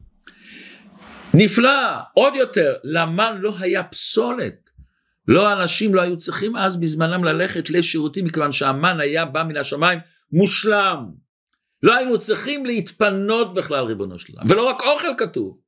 נפלא, 1.35 1.99
עוד 2.15 2.35
יותר, 2.35 2.75
למן 2.85 3.37
לא 3.41 3.53
היה 3.61 3.85
פסולת. 3.85 4.64
לא 5.29 5.53
אנשים 5.53 5.95
לא 5.95 6.01
היו 6.03 6.19
צריכים 6.19 6.57
אז 6.57 6.81
בזמנם 6.81 7.25
ללכת 7.25 7.71
לשירותים 7.71 8.25
מכיוון 8.25 8.53
שהמן 8.53 9.01
היה 9.01 9.25
בא 9.25 9.43
מן 9.43 9.57
השמיים 9.57 9.99
מושלם. 10.33 11.05
לא 11.83 11.95
היינו 11.95 12.19
צריכים 12.19 12.67
להתפנות 12.67 13.55
בכלל 13.55 13.85
ריבונו 13.85 14.19
של 14.19 14.33
עולם. 14.33 14.51
ולא 14.51 14.63
רק 14.63 14.83
אוכל 14.83 15.09
כתוב. 15.19 15.59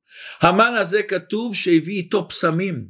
המן 0.41 0.75
הזה 0.81 1.03
כתוב 1.03 1.55
שהביא 1.55 1.97
איתו 1.97 2.29
פסמים. 2.29 2.87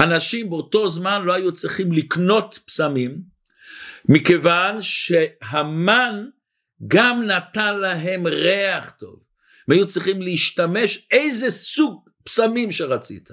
אנשים 0.00 0.50
באותו 0.50 0.88
זמן 0.88 1.22
לא 1.24 1.32
היו 1.32 1.52
צריכים 1.52 1.92
לקנות 1.92 2.60
פסמים 2.66 3.18
מכיוון 4.08 4.82
שהמן 4.82 6.26
גם 6.86 7.22
נתן 7.22 7.76
להם 7.76 8.26
ריח 8.26 8.90
טוב. 8.90 9.20
הם 9.68 9.74
היו 9.74 9.86
צריכים 9.86 10.22
להשתמש 10.22 11.06
איזה 11.10 11.50
סוג 11.50 12.07
פסמים 12.28 12.72
שרצית, 12.72 13.30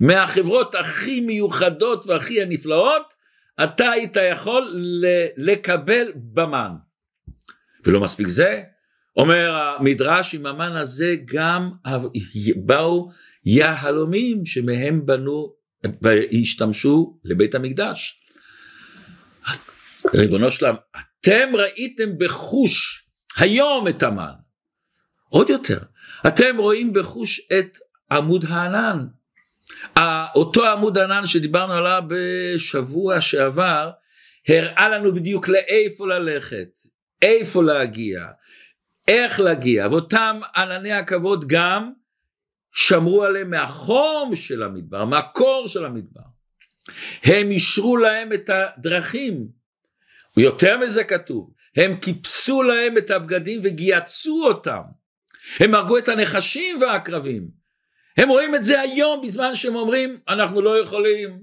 מהחברות 0.00 0.74
הכי 0.74 1.20
מיוחדות 1.20 2.06
והכי 2.06 2.42
הנפלאות, 2.42 3.14
אתה 3.64 3.90
היית 3.90 4.16
יכול 4.32 4.74
לקבל 5.36 6.12
במן. 6.14 6.70
ולא 7.84 8.00
מספיק 8.00 8.28
זה, 8.28 8.62
אומר 9.16 9.54
המדרש 9.54 10.34
עם 10.34 10.46
המן 10.46 10.76
הזה 10.76 11.14
גם 11.24 11.70
באו 12.56 13.10
יהלומים 13.44 14.46
שמהם 14.46 15.06
בנו, 15.06 15.52
השתמשו 16.42 17.18
לבית 17.24 17.54
המקדש. 17.54 18.20
ריבונו 20.14 20.50
שלם, 20.50 20.74
אתם 20.96 21.56
ראיתם 21.56 22.18
בחוש 22.18 23.06
היום 23.36 23.88
את 23.88 24.02
המן, 24.02 24.32
עוד 25.28 25.50
יותר, 25.50 25.78
אתם 26.26 26.56
רואים 26.58 26.92
בחוש 26.92 27.40
את 27.58 27.78
עמוד 28.10 28.44
הענן. 28.48 29.06
אותו 30.34 30.66
עמוד 30.66 30.98
ענן 30.98 31.26
שדיברנו 31.26 31.72
עליו 31.72 32.02
בשבוע 32.08 33.20
שעבר, 33.20 33.90
הראה 34.48 34.88
לנו 34.88 35.14
בדיוק 35.14 35.48
לאיפה 35.48 36.06
ללכת, 36.06 36.68
איפה 37.22 37.62
להגיע, 37.62 38.26
איך 39.08 39.40
להגיע, 39.40 39.86
ואותם 39.90 40.40
ענני 40.56 40.92
הכבוד 40.92 41.44
גם 41.48 41.92
שמרו 42.72 43.24
עליהם 43.24 43.50
מהחום 43.50 44.36
של 44.36 44.62
המדבר, 44.62 45.04
מהקור 45.04 45.68
של 45.68 45.84
המדבר. 45.84 46.20
הם 47.24 47.50
אישרו 47.50 47.96
להם 47.96 48.32
את 48.32 48.50
הדרכים, 48.50 49.48
יותר 50.36 50.78
מזה 50.78 51.04
כתוב, 51.04 51.50
הם 51.76 51.96
כיפסו 51.96 52.62
להם 52.62 52.98
את 52.98 53.10
הבגדים 53.10 53.60
וגייצו 53.62 54.44
אותם, 54.46 54.82
הם 55.60 55.74
הרגו 55.74 55.98
את 55.98 56.08
הנחשים 56.08 56.80
והעקרבים, 56.80 57.65
הם 58.16 58.28
רואים 58.28 58.54
את 58.54 58.64
זה 58.64 58.80
היום 58.80 59.20
בזמן 59.22 59.54
שהם 59.54 59.74
אומרים 59.74 60.18
אנחנו 60.28 60.62
לא 60.62 60.78
יכולים 60.80 61.40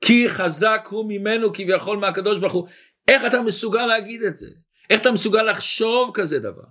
כי 0.00 0.28
חזק 0.28 0.86
הוא 0.90 1.04
ממנו 1.08 1.52
כביכול 1.52 1.96
מהקדוש 1.96 2.40
ברוך 2.40 2.52
הוא. 2.52 2.68
איך 3.08 3.24
אתה 3.26 3.42
מסוגל 3.42 3.86
להגיד 3.86 4.22
את 4.22 4.36
זה? 4.36 4.46
איך 4.90 5.00
אתה 5.00 5.12
מסוגל 5.12 5.42
לחשוב 5.42 6.10
כזה 6.14 6.38
דבר? 6.38 6.62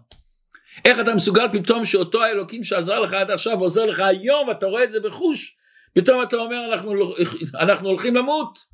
איך 0.86 1.00
אתה 1.00 1.16
מסוגל 1.16 1.48
פתאום 1.54 1.86
שאותו 1.86 2.24
האלוקים 2.24 2.64
שעזר 2.64 3.00
לך 3.00 3.14
עד 3.14 3.32
עכשיו 3.32 3.60
עוזר 3.60 3.86
לך 3.86 4.00
היום 4.00 4.52
אתה 4.52 4.66
רואה 4.66 4.84
את 4.84 4.92
זה 4.92 5.00
בחוש 5.00 5.56
פתאום 5.94 6.24
אתה 6.24 6.36
אומר 6.36 6.74
אנחנו, 6.74 6.96
לא- 6.96 7.16
אנחנו 7.60 7.88
הולכים 7.88 8.16
למות. 8.16 8.72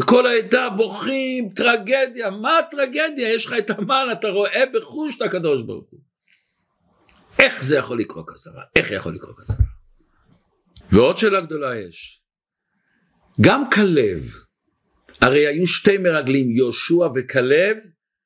וכל 0.00 0.26
העדה 0.26 0.68
בוכים 0.68 1.48
טרגדיה. 1.56 2.30
מה 2.30 2.58
הטרגדיה 2.58 3.34
יש 3.34 3.46
לך 3.46 3.54
את 3.58 3.70
המן 3.70 4.06
אתה 4.12 4.28
רואה 4.28 4.64
בחוש 4.74 5.16
את 5.16 5.22
הקדוש 5.22 5.62
ברוך 5.62 5.84
הוא. 5.90 6.00
איך 7.38 7.64
זה 7.64 7.76
יכול 7.78 7.98
לקרות 7.98 8.24
כזה 8.28 8.50
איך 8.76 8.90
יכול 8.90 9.14
לקרות 9.14 9.36
כזה 9.38 9.54
ועוד 10.92 11.18
שאלה 11.18 11.40
גדולה 11.40 11.78
יש. 11.78 12.20
גם 13.40 13.70
כלב, 13.70 14.22
הרי 15.20 15.46
היו 15.46 15.66
שתי 15.66 15.98
מרגלים, 15.98 16.50
יהושע 16.50 17.08
וכלב, 17.14 17.76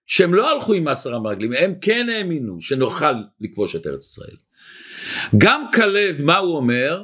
שהם 0.07 0.35
לא 0.35 0.51
הלכו 0.51 0.73
עם 0.73 0.89
עשרה 0.89 1.19
מרגלים, 1.19 1.53
הם 1.53 1.73
כן 1.81 2.07
האמינו 2.09 2.61
שנוכל 2.61 3.13
לכבוש 3.41 3.77
את 3.77 3.87
ארץ 3.87 4.05
ישראל. 4.05 4.37
גם 5.39 5.65
כלב, 5.75 6.23
מה 6.23 6.37
הוא 6.37 6.57
אומר? 6.57 7.03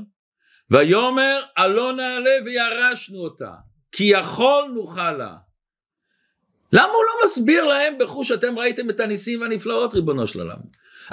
ויאמר 0.70 1.42
עלו 1.56 1.92
נעלה 1.92 2.30
וירשנו 2.44 3.18
אותה, 3.18 3.52
כי 3.92 4.04
יכול 4.04 4.64
נוכל 4.74 5.12
לה. 5.12 5.36
למה 6.72 6.92
הוא 6.92 7.04
לא 7.04 7.24
מסביר 7.24 7.64
להם 7.64 7.94
בחוש 8.00 8.32
אתם 8.32 8.58
ראיתם 8.58 8.90
את 8.90 9.00
הניסים 9.00 9.40
והנפלאות 9.40 9.94
ריבונו 9.94 10.26
של 10.26 10.40
עולם? 10.40 10.58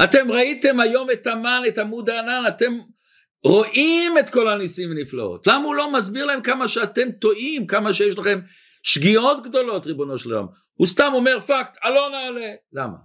אתם 0.03 0.31
ראיתם 0.31 0.79
היום 0.79 1.11
את 1.11 1.27
המן, 1.27 1.61
את 1.67 1.77
עמוד 1.77 2.09
הענן, 2.09 2.43
אתם 2.47 2.73
רואים 3.43 4.17
את 4.19 4.29
כל 4.29 4.49
הניסים 4.49 4.91
ונפלאות. 4.91 5.47
למה 5.47 5.65
הוא 5.65 5.75
לא 5.75 5.93
מסביר 5.93 6.25
להם 6.25 6.41
כמה 6.41 6.67
שאתם 6.67 7.11
טועים, 7.11 7.67
כמה 7.67 7.93
שיש 7.93 8.17
לכם 8.17 8.39
שגיאות 8.83 9.43
גדולות, 9.43 9.85
ריבונו 9.85 10.17
של 10.17 10.33
עולם? 10.33 10.45
הוא 10.73 10.87
סתם 10.87 11.11
אומר 11.13 11.39
פקט, 11.39 11.77
אלון 11.85 12.11
נעלה. 12.11 12.51
למה? 12.73 12.97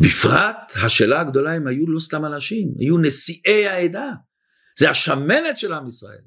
בפרט 0.00 0.72
השאלה 0.84 1.20
הגדולה 1.20 1.52
הם 1.52 1.66
היו 1.66 1.86
לא 1.88 2.00
סתם 2.00 2.24
אנשים, 2.24 2.68
היו 2.78 2.98
נשיאי 2.98 3.66
העדה. 3.66 4.10
זה 4.78 4.90
השמנת 4.90 5.58
של 5.58 5.72
עם 5.72 5.86
ישראל. 5.86 6.20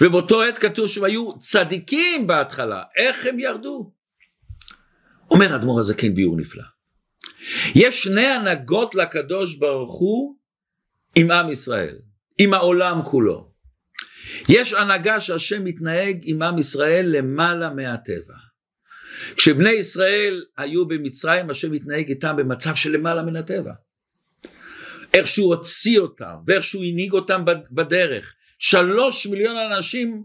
ובאותו 0.00 0.42
עת 0.42 0.58
כתוב 0.58 0.86
שהם 0.86 1.04
היו 1.04 1.38
צדיקים 1.38 2.26
בהתחלה, 2.26 2.82
איך 2.96 3.26
הם 3.26 3.38
ירדו? 3.38 3.92
אומר 5.30 5.52
האדמו"ר 5.52 5.80
הזה 5.80 5.94
כן 5.94 6.14
ביור 6.14 6.36
נפלא. 6.36 6.64
יש 7.74 8.02
שני 8.02 8.26
הנהגות 8.26 8.94
לקדוש 8.94 9.54
ברוך 9.54 9.98
הוא 9.98 10.36
עם 11.14 11.30
עם 11.30 11.48
ישראל, 11.48 11.96
עם 12.38 12.54
העולם 12.54 13.02
כולו. 13.04 13.50
יש 14.48 14.72
הנהגה 14.72 15.20
שהשם 15.20 15.64
מתנהג 15.64 16.20
עם 16.22 16.42
עם 16.42 16.58
ישראל 16.58 17.06
למעלה 17.06 17.70
מהטבע. 17.70 18.34
כשבני 19.36 19.70
ישראל 19.70 20.44
היו 20.56 20.88
במצרים, 20.88 21.50
השם 21.50 21.72
מתנהג 21.72 22.08
איתם 22.08 22.36
במצב 22.36 22.74
של 22.74 22.90
למעלה 22.90 23.22
מן 23.22 23.36
הטבע. 23.36 23.72
איך 25.14 25.28
שהוא 25.28 25.54
הוציא 25.54 25.98
אותם, 25.98 26.34
ואיך 26.46 26.64
שהוא 26.64 26.84
הנהיג 26.84 27.12
אותם 27.12 27.44
בדרך. 27.70 28.34
שלוש 28.58 29.26
מיליון 29.26 29.56
אנשים 29.56 30.24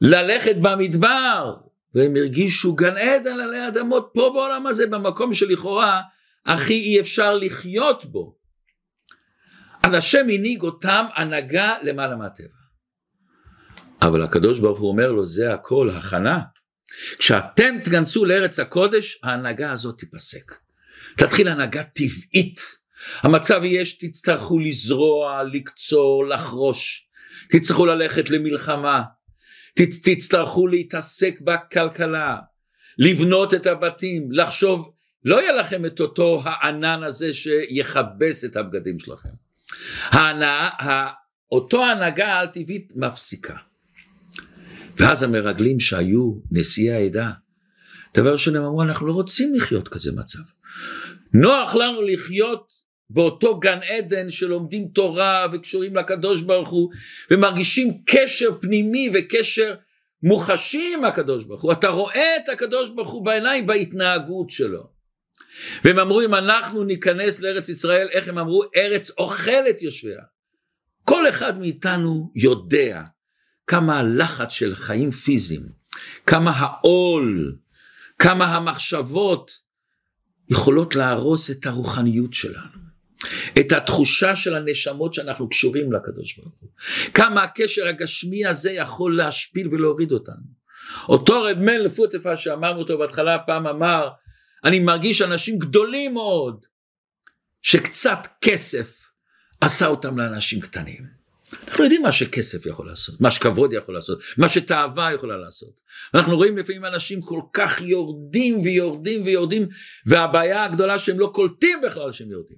ללכת 0.00 0.56
במדבר, 0.56 1.54
והם 1.94 2.16
הרגישו 2.16 2.74
גן 2.74 2.96
עדן 2.96 3.40
עלי 3.40 3.68
אדמות 3.68 4.10
פה 4.14 4.30
בעולם 4.34 4.66
הזה, 4.66 4.86
במקום 4.86 5.34
שלכאורה 5.34 6.00
הכי 6.46 6.74
אי 6.74 7.00
אפשר 7.00 7.34
לחיות 7.34 8.04
בו. 8.04 8.43
אז 9.84 9.94
השם 9.94 10.26
הנהיג 10.28 10.62
אותם 10.62 11.04
הנהגה 11.14 11.74
למעלה 11.82 12.16
מהטבע. 12.16 12.48
אבל 14.02 14.22
הקדוש 14.22 14.60
ברוך 14.60 14.80
הוא 14.80 14.88
אומר 14.88 15.12
לו 15.12 15.26
זה 15.26 15.52
הכל 15.52 15.90
הכנה. 15.90 16.40
כשאתם 17.18 17.74
תכנסו 17.84 18.24
לארץ 18.24 18.58
הקודש 18.58 19.18
ההנהגה 19.22 19.72
הזאת 19.72 19.98
תיפסק. 19.98 20.52
תתחיל 21.16 21.48
הנהגה 21.48 21.82
טבעית. 21.82 22.60
המצב 23.22 23.60
יהיה 23.64 23.84
שתצטרכו 23.84 24.58
לזרוע, 24.58 25.42
לקצור, 25.52 26.26
לחרוש, 26.26 27.08
תצטרכו 27.50 27.86
ללכת 27.86 28.30
למלחמה, 28.30 29.02
תצטרכו 30.04 30.66
להתעסק 30.66 31.40
בכלכלה, 31.40 32.38
לבנות 32.98 33.54
את 33.54 33.66
הבתים, 33.66 34.32
לחשוב, 34.32 34.92
לא 35.24 35.40
יהיה 35.40 35.52
לכם 35.52 35.86
את 35.86 36.00
אותו 36.00 36.40
הענן 36.44 37.02
הזה 37.02 37.34
שיכבס 37.34 38.44
את 38.44 38.56
הבגדים 38.56 38.98
שלכם. 38.98 39.43
ההנאה, 40.02 41.08
אותו 41.52 41.84
הנהגה 41.84 42.32
העל 42.32 42.46
טבעית 42.46 42.92
מפסיקה. 42.96 43.54
ואז 44.96 45.22
המרגלים 45.22 45.80
שהיו 45.80 46.32
נשיאי 46.52 46.92
העדה, 46.92 47.30
דבר 48.14 48.32
ראשון 48.32 48.56
הם 48.56 48.62
אמרו 48.62 48.82
אנחנו 48.82 49.06
לא 49.06 49.12
רוצים 49.12 49.54
לחיות 49.54 49.88
כזה 49.88 50.12
מצב. 50.12 50.38
נוח 51.32 51.74
לנו 51.74 52.02
לחיות 52.02 52.74
באותו 53.10 53.60
גן 53.60 53.78
עדן 53.82 54.30
שלומדים 54.30 54.88
תורה 54.88 55.46
וקשורים 55.52 55.96
לקדוש 55.96 56.42
ברוך 56.42 56.68
הוא 56.68 56.90
ומרגישים 57.30 58.02
קשר 58.06 58.48
פנימי 58.60 59.10
וקשר 59.14 59.74
מוחשי 60.22 60.94
עם 60.98 61.04
הקדוש 61.04 61.44
ברוך 61.44 61.62
הוא. 61.62 61.72
אתה 61.72 61.88
רואה 61.88 62.36
את 62.36 62.48
הקדוש 62.48 62.90
ברוך 62.90 63.10
הוא 63.10 63.24
בעיניים 63.24 63.66
בהתנהגות 63.66 64.50
שלו. 64.50 64.93
והם 65.84 65.98
אמרו 65.98 66.20
אם 66.20 66.34
אנחנו 66.34 66.84
ניכנס 66.84 67.40
לארץ 67.40 67.68
ישראל, 67.68 68.08
איך 68.12 68.28
הם 68.28 68.38
אמרו? 68.38 68.62
ארץ 68.76 69.10
אוכלת 69.10 69.82
יושביה. 69.82 70.22
כל 71.04 71.28
אחד 71.28 71.58
מאיתנו 71.58 72.32
יודע 72.34 73.02
כמה 73.66 73.98
הלחץ 73.98 74.52
של 74.52 74.74
חיים 74.74 75.10
פיזיים, 75.10 75.62
כמה 76.26 76.50
העול, 76.50 77.56
כמה 78.18 78.56
המחשבות 78.56 79.50
יכולות 80.48 80.94
להרוס 80.94 81.50
את 81.50 81.66
הרוחניות 81.66 82.34
שלנו. 82.34 82.84
את 83.60 83.72
התחושה 83.72 84.36
של 84.36 84.56
הנשמות 84.56 85.14
שאנחנו 85.14 85.48
קשורים 85.48 85.92
לקדוש 85.92 86.38
ברוך 86.38 86.54
הוא. 86.60 86.70
כמה 87.14 87.42
הקשר 87.42 87.86
הגשמי 87.86 88.46
הזה 88.46 88.70
יכול 88.70 89.16
להשפיל 89.16 89.68
ולהוריד 89.68 90.12
אותנו. 90.12 90.64
אותו 91.08 91.42
רב 91.42 91.58
מן 91.58 91.80
לפוטפה 91.80 92.36
שאמרנו 92.36 92.78
אותו 92.78 92.98
בהתחלה 92.98 93.38
פעם 93.38 93.66
אמר 93.66 94.08
אני 94.64 94.78
מרגיש 94.78 95.22
אנשים 95.22 95.58
גדולים 95.58 96.14
מאוד 96.14 96.66
שקצת 97.62 98.18
כסף 98.40 99.04
עשה 99.60 99.86
אותם 99.86 100.18
לאנשים 100.18 100.60
קטנים. 100.60 101.24
אנחנו 101.68 101.84
יודעים 101.84 102.02
מה 102.02 102.12
שכסף 102.12 102.66
יכול 102.66 102.86
לעשות, 102.86 103.20
מה 103.20 103.30
שכבוד 103.30 103.72
יכול 103.72 103.94
לעשות, 103.94 104.18
מה 104.38 104.48
שתאווה 104.48 105.12
יכולה 105.12 105.36
לעשות. 105.36 105.80
אנחנו 106.14 106.36
רואים 106.36 106.58
לפעמים 106.58 106.84
אנשים 106.84 107.22
כל 107.22 107.40
כך 107.52 107.80
יורדים 107.80 108.60
ויורדים 108.60 109.22
ויורדים, 109.24 109.68
והבעיה 110.06 110.64
הגדולה 110.64 110.98
שהם 110.98 111.20
לא 111.20 111.30
קולטים 111.34 111.80
בכלל 111.86 112.12
שהם 112.12 112.30
יורדים. 112.30 112.56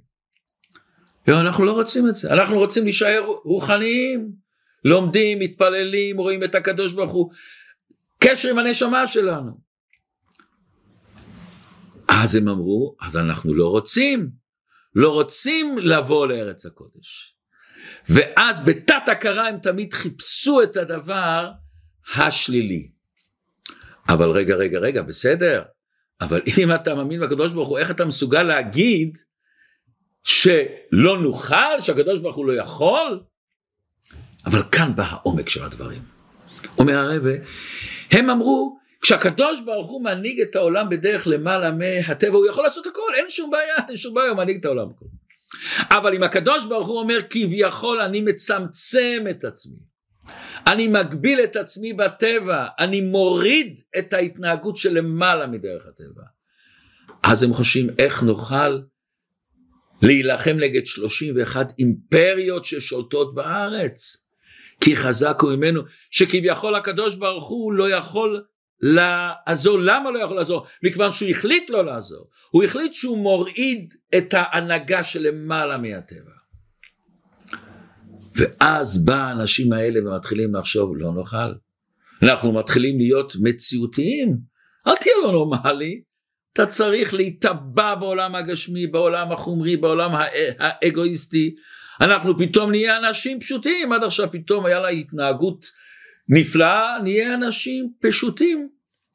אנחנו 1.29 1.65
לא 1.65 1.73
רוצים 1.73 2.09
את 2.09 2.15
זה, 2.15 2.33
אנחנו 2.33 2.59
רוצים 2.59 2.85
להישאר 2.85 3.25
רוחניים, 3.45 4.33
לומדים, 4.85 5.39
מתפללים, 5.39 6.19
רואים 6.19 6.45
את 6.45 6.55
הקדוש 6.55 6.95
ברוך 6.95 7.13
הוא, 7.13 7.31
קשר 8.19 8.49
עם 8.51 8.59
הנשמה 8.59 9.07
שלנו. 9.07 9.66
אז 12.09 12.35
הם 12.35 12.49
אמרו, 12.49 12.97
אז 13.01 13.17
אנחנו 13.17 13.55
לא 13.55 13.69
רוצים, 13.69 14.31
לא 14.95 15.13
רוצים 15.13 15.79
לבוא 15.79 16.27
לארץ 16.27 16.67
הקודש. 16.67 17.37
ואז 18.09 18.65
בתת 18.65 19.09
הכרה 19.13 19.49
הם 19.49 19.59
תמיד 19.59 19.95
חיפשו 19.95 20.63
את 20.63 20.77
הדבר 20.77 21.51
השלילי. 22.17 22.91
אבל 24.09 24.31
רגע, 24.31 24.55
רגע, 24.55 24.79
רגע, 24.79 25.03
בסדר, 25.03 25.63
אבל 26.21 26.41
אם 26.59 26.75
אתה 26.75 26.95
מאמין 26.95 27.21
בקדוש 27.21 27.53
ברוך 27.53 27.69
הוא, 27.69 27.79
איך 27.79 27.91
אתה 27.91 28.05
מסוגל 28.05 28.43
להגיד 28.43 29.19
שלא 30.25 31.23
נוכל, 31.23 31.81
שהקדוש 31.81 32.21
ברוך 32.21 32.37
הוא 32.37 32.47
לא 32.47 32.53
יכול? 32.53 33.21
אבל 34.47 34.63
כאן 34.73 34.95
בא 34.95 35.03
העומק 35.03 35.49
של 35.49 35.65
הדברים. 35.65 36.03
אומר 36.79 36.99
הרבה, 36.99 37.31
הם 38.11 38.31
אמרו, 38.31 38.79
כשהקדוש 39.07 39.61
ברוך 39.61 39.91
הוא 39.91 40.05
מנהיג 40.05 40.41
את 40.41 40.57
העולם 40.57 40.89
בדרך 40.89 41.27
למעלה 41.27 41.71
מהטבע, 41.73 42.37
הוא 42.37 42.47
יכול 42.47 42.65
לעשות 42.65 42.87
הכל, 42.87 43.15
אין 43.17 43.25
שום 43.29 43.51
בעיה, 43.51 43.77
אין 43.89 43.97
שום 43.97 44.15
בעיה, 44.15 44.29
הוא 44.29 44.37
מנהיג 44.37 44.57
את 44.59 44.65
העולם. 44.65 44.89
אבל 45.91 46.15
אם 46.15 46.23
הקדוש 46.23 46.65
ברוך 46.65 46.89
הוא 46.89 46.99
אומר 46.99 47.19
כביכול 47.31 48.01
אני 48.01 48.21
מצמצם 48.21 49.25
את 49.31 49.45
עצמי, 49.45 49.79
אני 50.67 50.89
מגביל 50.89 51.41
את 51.41 51.57
עצמי 51.57 51.93
בטבע, 51.93 52.67
אני 52.79 53.01
מוריד 53.01 53.81
את 53.99 54.13
ההתנהגות 54.13 54.77
שלמעלה 54.77 55.47
מדרך 55.47 55.87
הטבע. 55.87 56.23
אז 57.23 57.43
הם 57.43 57.53
חושבים 57.53 57.87
איך 57.99 58.23
נוכל 58.23 58.79
להילחם 60.03 60.57
נגד 60.61 60.87
31 60.87 61.73
אימפריות 61.79 62.65
ששולטות 62.65 63.35
בארץ. 63.35 64.17
כי 64.81 64.97
חזק 64.97 65.37
הוא 65.43 65.53
ממנו, 65.53 65.83
שכביכול 66.11 66.75
הקדוש 66.75 67.17
ברוך 67.17 67.49
הוא 67.49 67.73
לא 67.73 67.91
יכול 67.91 68.45
לעזור, 68.81 69.79
למה 69.79 70.11
לא 70.11 70.19
יכול 70.19 70.37
לעזור? 70.37 70.67
מכיוון 70.83 71.13
שהוא 71.13 71.31
החליט 71.31 71.71
לא 71.71 71.85
לעזור, 71.85 72.31
הוא 72.51 72.65
החליט 72.65 72.93
שהוא 72.93 73.19
מוריד 73.19 73.95
את 74.17 74.35
ההנהגה 74.35 75.05
שלמעלה 75.05 75.79
מהטבע. 75.79 76.37
ואז 78.37 79.05
בא 79.05 79.15
האנשים 79.15 79.73
האלה 79.73 80.01
ומתחילים 80.01 80.55
לחשוב 80.55 80.97
לא 80.97 81.13
נאכל, 81.13 81.55
אנחנו 82.23 82.53
מתחילים 82.53 82.99
להיות 82.99 83.33
מציאותיים, 83.43 84.37
אל 84.87 84.97
תהיה 84.97 85.15
לא 85.23 85.33
נורמלי, 85.33 86.03
אתה 86.53 86.67
צריך 86.67 87.15
להיטבע 87.15 87.95
בעולם 87.95 88.35
הגשמי, 88.35 88.87
בעולם 88.87 89.33
החומרי, 89.33 89.77
בעולם 89.77 90.11
האגואיסטי, 90.59 91.55
אנחנו 92.01 92.39
פתאום 92.39 92.71
נהיה 92.71 92.99
אנשים 92.99 93.41
פשוטים, 93.41 93.93
עד 93.93 94.05
עכשיו 94.05 94.29
פתאום 94.33 94.67
היה 94.67 94.81
לה 94.81 94.89
התנהגות 94.89 95.67
נפלאה, 96.29 96.99
נהיה 97.03 97.35
אנשים 97.35 97.93
פשוטים. 98.01 98.69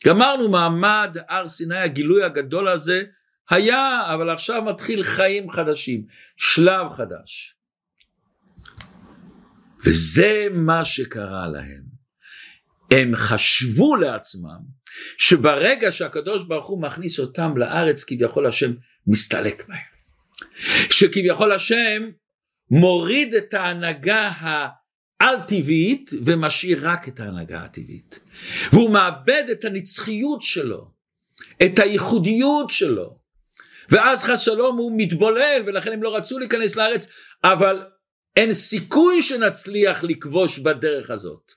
גמרנו 0.05 0.49
מעמד 0.49 1.17
הר 1.27 1.47
סיני, 1.47 1.77
הגילוי 1.77 2.23
הגדול 2.23 2.67
הזה 2.67 3.03
היה, 3.49 4.13
אבל 4.13 4.29
עכשיו 4.29 4.61
מתחיל 4.61 5.03
חיים 5.03 5.51
חדשים, 5.51 6.05
שלב 6.37 6.89
חדש. 6.89 7.55
וזה 9.85 10.47
מה 10.51 10.85
שקרה 10.85 11.47
להם. 11.47 11.91
הם 12.91 13.15
חשבו 13.15 13.95
לעצמם 13.95 14.59
שברגע 15.17 15.91
שהקדוש 15.91 16.43
ברוך 16.43 16.67
הוא 16.67 16.81
מכניס 16.81 17.19
אותם 17.19 17.57
לארץ 17.57 18.03
כביכול 18.03 18.47
השם 18.47 18.71
מסתלק 19.07 19.67
בהם. 19.67 19.91
שכביכול 20.91 21.51
השם 21.51 22.01
מוריד 22.71 23.33
את 23.33 23.53
ההנהגה 23.53 24.31
על 25.21 25.35
טבעית 25.47 26.11
ומשאיר 26.25 26.89
רק 26.89 27.07
את 27.07 27.19
ההנהגה 27.19 27.63
הטבעית. 27.63 28.19
והוא 28.71 28.93
מאבד 28.93 29.43
את 29.51 29.65
הנצחיות 29.65 30.41
שלו, 30.41 30.91
את 31.65 31.79
הייחודיות 31.79 32.69
שלו. 32.69 33.17
ואז 33.89 34.23
חס 34.23 34.39
שלום 34.39 34.77
הוא 34.77 34.93
מתבולל 34.97 35.63
ולכן 35.67 35.91
הם 35.91 36.03
לא 36.03 36.15
רצו 36.15 36.39
להיכנס 36.39 36.75
לארץ, 36.75 37.07
אבל 37.43 37.83
אין 38.35 38.53
סיכוי 38.53 39.21
שנצליח 39.21 40.03
לכבוש 40.03 40.59
בדרך 40.59 41.09
הזאת. 41.09 41.51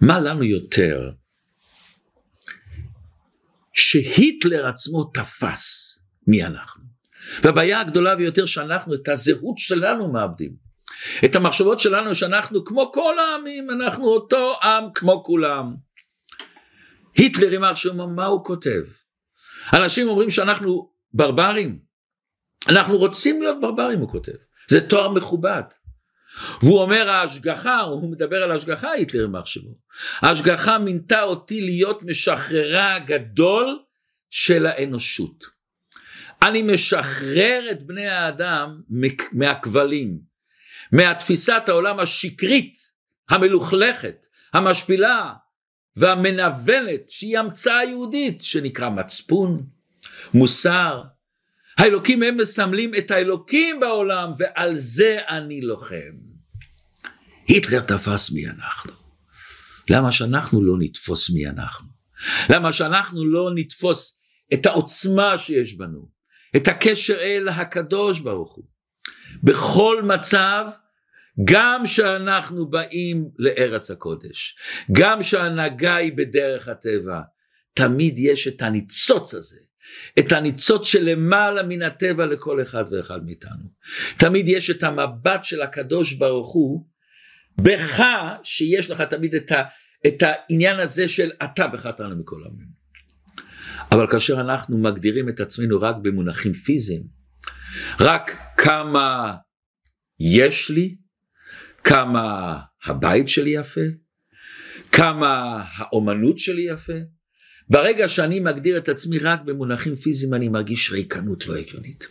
מה 0.00 0.20
לנו 0.20 0.44
יותר 0.44 1.10
שהיטלר 3.72 4.68
עצמו 4.68 5.04
תפס 5.04 5.98
מי 6.26 6.44
אנחנו. 6.44 6.82
והבעיה 7.42 7.80
הגדולה 7.80 8.16
ביותר 8.16 8.46
שאנחנו 8.46 8.94
את 8.94 9.08
הזהות 9.08 9.58
שלנו 9.58 10.12
מאבדים. 10.12 10.71
את 11.24 11.34
המחשבות 11.34 11.80
שלנו 11.80 12.14
שאנחנו 12.14 12.64
כמו 12.64 12.92
כל 12.92 13.18
העמים, 13.18 13.70
אנחנו 13.70 14.04
אותו 14.04 14.54
עם 14.62 14.84
כמו 14.94 15.24
כולם. 15.24 15.74
היטלר 17.16 17.52
יימח 17.52 17.76
שמו, 17.76 18.08
מה 18.08 18.26
הוא 18.26 18.44
כותב? 18.44 18.82
אנשים 19.72 20.08
אומרים 20.08 20.30
שאנחנו 20.30 20.90
ברברים. 21.12 21.78
אנחנו 22.68 22.96
רוצים 22.96 23.42
להיות 23.42 23.60
ברברים, 23.60 23.98
הוא 23.98 24.08
כותב. 24.08 24.32
זה 24.68 24.88
תואר 24.88 25.08
מכובד. 25.08 25.62
והוא 26.62 26.82
אומר 26.82 27.10
ההשגחה, 27.10 27.80
הוא 27.80 28.12
מדבר 28.12 28.42
על 28.42 28.52
השגחה, 28.52 28.90
היטלר 28.90 29.20
יימח 29.20 29.46
שמו. 29.46 29.70
ההשגחה 30.20 30.78
מינתה 30.78 31.22
אותי 31.22 31.60
להיות 31.60 32.02
משחררה 32.02 32.94
הגדול 32.94 33.78
של 34.30 34.66
האנושות. 34.66 35.44
אני 36.42 36.62
משחרר 36.62 37.60
את 37.70 37.86
בני 37.86 38.06
האדם 38.08 38.80
מהכבלים, 39.32 40.31
מהתפיסת 40.92 41.62
העולם 41.66 41.98
השקרית, 41.98 42.76
המלוכלכת, 43.30 44.26
המשפילה 44.52 45.32
והמנוולת 45.96 47.10
שהיא 47.10 47.38
המצאה 47.38 47.84
יהודית 47.84 48.40
שנקרא 48.40 48.88
מצפון, 48.88 49.66
מוסר. 50.34 51.02
האלוקים 51.78 52.22
הם 52.22 52.36
מסמלים 52.36 52.94
את 52.98 53.10
האלוקים 53.10 53.80
בעולם 53.80 54.32
ועל 54.38 54.74
זה 54.74 55.18
אני 55.28 55.60
לוחם. 55.60 56.32
היטלר 57.48 57.80
תפס 57.80 58.30
מי 58.30 58.46
אנחנו. 58.46 58.92
למה 59.90 60.12
שאנחנו 60.12 60.64
לא 60.64 60.74
נתפוס 60.78 61.30
מי 61.30 61.46
אנחנו? 61.46 61.86
למה 62.50 62.72
שאנחנו 62.72 63.26
לא 63.26 63.50
נתפוס 63.54 64.20
את 64.54 64.66
העוצמה 64.66 65.38
שיש 65.38 65.74
בנו, 65.74 66.08
את 66.56 66.68
הקשר 66.68 67.16
אל 67.20 67.48
הקדוש 67.48 68.20
ברוך 68.20 68.54
הוא. 68.54 68.64
בכל 69.42 70.02
מצב, 70.02 70.66
גם 71.44 71.86
שאנחנו 71.86 72.70
באים 72.70 73.24
לארץ 73.38 73.90
הקודש, 73.90 74.56
גם 74.92 75.22
שההנהגה 75.22 75.96
היא 75.96 76.12
בדרך 76.16 76.68
הטבע, 76.68 77.20
תמיד 77.74 78.18
יש 78.18 78.48
את 78.48 78.62
הניצוץ 78.62 79.34
הזה, 79.34 79.56
את 80.18 80.32
הניצוץ 80.32 80.86
שלמעלה 80.86 81.62
מן 81.62 81.82
הטבע 81.82 82.26
לכל 82.26 82.62
אחד 82.62 82.84
ואחד 82.90 83.24
מאיתנו. 83.24 83.64
תמיד 84.18 84.48
יש 84.48 84.70
את 84.70 84.82
המבט 84.82 85.44
של 85.44 85.62
הקדוש 85.62 86.12
ברוך 86.12 86.52
הוא 86.52 86.86
בך 87.60 88.02
שיש 88.44 88.90
לך 88.90 89.00
תמיד 89.00 89.34
את, 89.34 89.52
ה, 89.52 89.62
את 90.06 90.22
העניין 90.22 90.80
הזה 90.80 91.08
של 91.08 91.30
אתה 91.44 91.68
בחרתנו 91.68 92.16
מכל 92.16 92.42
העמים. 92.44 92.82
אבל 93.92 94.06
כאשר 94.10 94.40
אנחנו 94.40 94.78
מגדירים 94.78 95.28
את 95.28 95.40
עצמנו 95.40 95.80
רק 95.80 95.96
במונחים 96.02 96.52
פיזיים, 96.52 97.02
רק 98.00 98.38
כמה 98.56 99.34
יש 100.20 100.70
לי, 100.70 100.96
כמה 101.84 102.58
הבית 102.84 103.28
שלי 103.28 103.50
יפה, 103.50 103.80
כמה 104.92 105.62
האומנות 105.76 106.38
שלי 106.38 106.62
יפה, 106.62 106.98
ברגע 107.68 108.08
שאני 108.08 108.40
מגדיר 108.40 108.78
את 108.78 108.88
עצמי 108.88 109.18
רק 109.18 109.40
במונחים 109.44 109.94
פיזיים 109.94 110.34
אני 110.34 110.48
מרגיש 110.48 110.92
ריקנות 110.92 111.46
לא 111.46 111.56
הגיונית. 111.56 112.06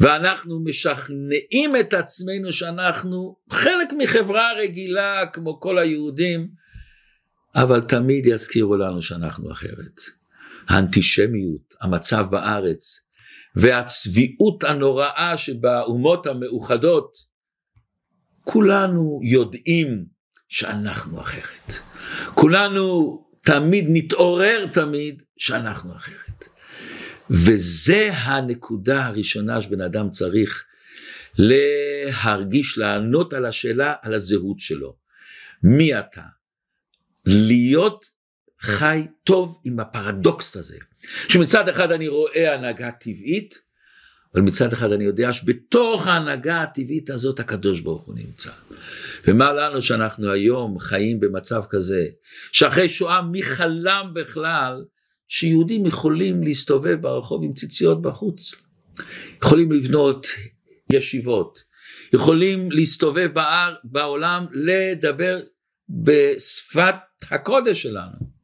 ואנחנו 0.00 0.64
משכנעים 0.64 1.76
את 1.80 1.94
עצמנו 1.94 2.52
שאנחנו 2.52 3.36
חלק 3.50 3.88
מחברה 3.98 4.52
רגילה 4.58 5.26
כמו 5.32 5.60
כל 5.60 5.78
היהודים, 5.78 6.48
אבל 7.54 7.80
תמיד 7.80 8.26
יזכירו 8.26 8.76
לנו 8.76 9.02
שאנחנו 9.02 9.52
אחרת. 9.52 10.00
האנטישמיות, 10.68 11.74
המצב 11.80 12.26
בארץ, 12.30 13.00
והצביעות 13.56 14.64
הנוראה 14.64 15.36
שבאומות 15.36 16.26
המאוחדות, 16.26 17.29
כולנו 18.44 19.20
יודעים 19.22 20.04
שאנחנו 20.48 21.20
אחרת. 21.20 21.72
כולנו 22.34 23.18
תמיד 23.44 23.84
נתעורר 23.88 24.66
תמיד 24.72 25.22
שאנחנו 25.36 25.96
אחרת. 25.96 26.44
וזה 27.30 28.10
הנקודה 28.12 29.06
הראשונה 29.06 29.62
שבן 29.62 29.80
אדם 29.80 30.10
צריך 30.10 30.64
להרגיש, 31.38 32.78
לענות 32.78 33.32
על 33.32 33.46
השאלה, 33.46 33.94
על 34.02 34.14
הזהות 34.14 34.60
שלו. 34.60 34.96
מי 35.62 35.98
אתה? 35.98 36.22
להיות 37.26 38.06
חי 38.60 39.06
טוב 39.24 39.60
עם 39.64 39.80
הפרדוקס 39.80 40.56
הזה. 40.56 40.76
שמצד 41.28 41.68
אחד 41.68 41.92
אני 41.92 42.08
רואה 42.08 42.54
הנהגה 42.54 42.90
טבעית, 42.90 43.69
אבל 44.34 44.42
מצד 44.42 44.72
אחד 44.72 44.92
אני 44.92 45.04
יודע 45.04 45.32
שבתוך 45.32 46.06
ההנהגה 46.06 46.62
הטבעית 46.62 47.10
הזאת 47.10 47.40
הקדוש 47.40 47.80
ברוך 47.80 48.02
הוא 48.02 48.14
נמצא. 48.14 48.50
ומה 49.26 49.52
לנו 49.52 49.82
שאנחנו 49.82 50.30
היום 50.30 50.78
חיים 50.78 51.20
במצב 51.20 51.62
כזה, 51.70 52.06
שאחרי 52.52 52.88
שואה 52.88 53.22
מי 53.22 53.42
חלם 53.42 54.10
בכלל 54.14 54.84
שיהודים 55.28 55.86
יכולים 55.86 56.42
להסתובב 56.42 56.98
ברחוב 57.00 57.44
עם 57.44 57.52
ציציות 57.52 58.02
בחוץ, 58.02 58.54
יכולים 59.44 59.72
לבנות 59.72 60.26
ישיבות, 60.92 61.62
יכולים 62.12 62.72
להסתובב 62.72 63.30
בעולם 63.84 64.44
לדבר 64.52 65.38
בשפת 65.88 66.94
הקודש 67.30 67.82
שלנו. 67.82 68.39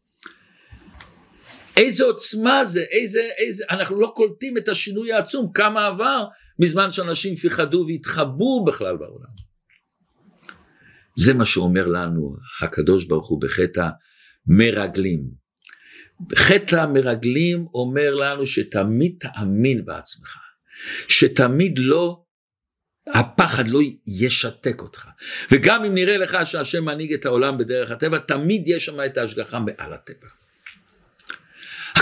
איזה 1.76 2.04
עוצמה 2.04 2.64
זה, 2.64 2.80
איזה, 2.90 3.20
איזה, 3.38 3.64
אנחנו 3.70 4.00
לא 4.00 4.12
קולטים 4.16 4.56
את 4.56 4.68
השינוי 4.68 5.12
העצום, 5.12 5.52
כמה 5.52 5.86
עבר 5.86 6.24
מזמן 6.58 6.92
שאנשים 6.92 7.36
פחדו 7.36 7.84
והתחבאו 7.88 8.64
בכלל 8.64 8.96
בעולם. 8.96 9.46
זה 11.18 11.34
מה 11.34 11.44
שאומר 11.44 11.86
לנו 11.86 12.36
הקדוש 12.62 13.04
ברוך 13.04 13.28
הוא 13.28 13.40
בחטא 13.40 13.88
מרגלים. 14.46 15.46
חטא 16.34 16.76
המרגלים 16.76 17.66
אומר 17.74 18.14
לנו 18.14 18.46
שתמיד 18.46 19.16
תאמין 19.20 19.84
בעצמך, 19.84 20.36
שתמיד 21.08 21.78
לא, 21.78 22.22
הפחד 23.06 23.68
לא 23.68 23.80
ישתק 24.06 24.82
אותך. 24.82 25.06
וגם 25.52 25.84
אם 25.84 25.94
נראה 25.94 26.16
לך 26.16 26.36
שהשם 26.44 26.84
מנהיג 26.84 27.12
את 27.12 27.26
העולם 27.26 27.58
בדרך 27.58 27.90
הטבע, 27.90 28.18
תמיד 28.18 28.62
יש 28.66 28.84
שם 28.84 29.00
את 29.06 29.16
ההשגחה 29.16 29.60
מעל 29.60 29.92
הטבע. 29.92 30.28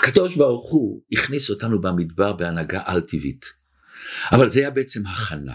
הקדוש 0.04 0.36
ברוך 0.36 0.72
הוא 0.72 1.02
הכניס 1.12 1.50
אותנו 1.50 1.80
במדבר 1.80 2.32
בהנהגה 2.32 2.82
על 2.84 3.00
טבעית, 3.00 3.44
אבל 4.32 4.48
זה 4.48 4.60
היה 4.60 4.70
בעצם 4.70 5.06
הכנה. 5.06 5.54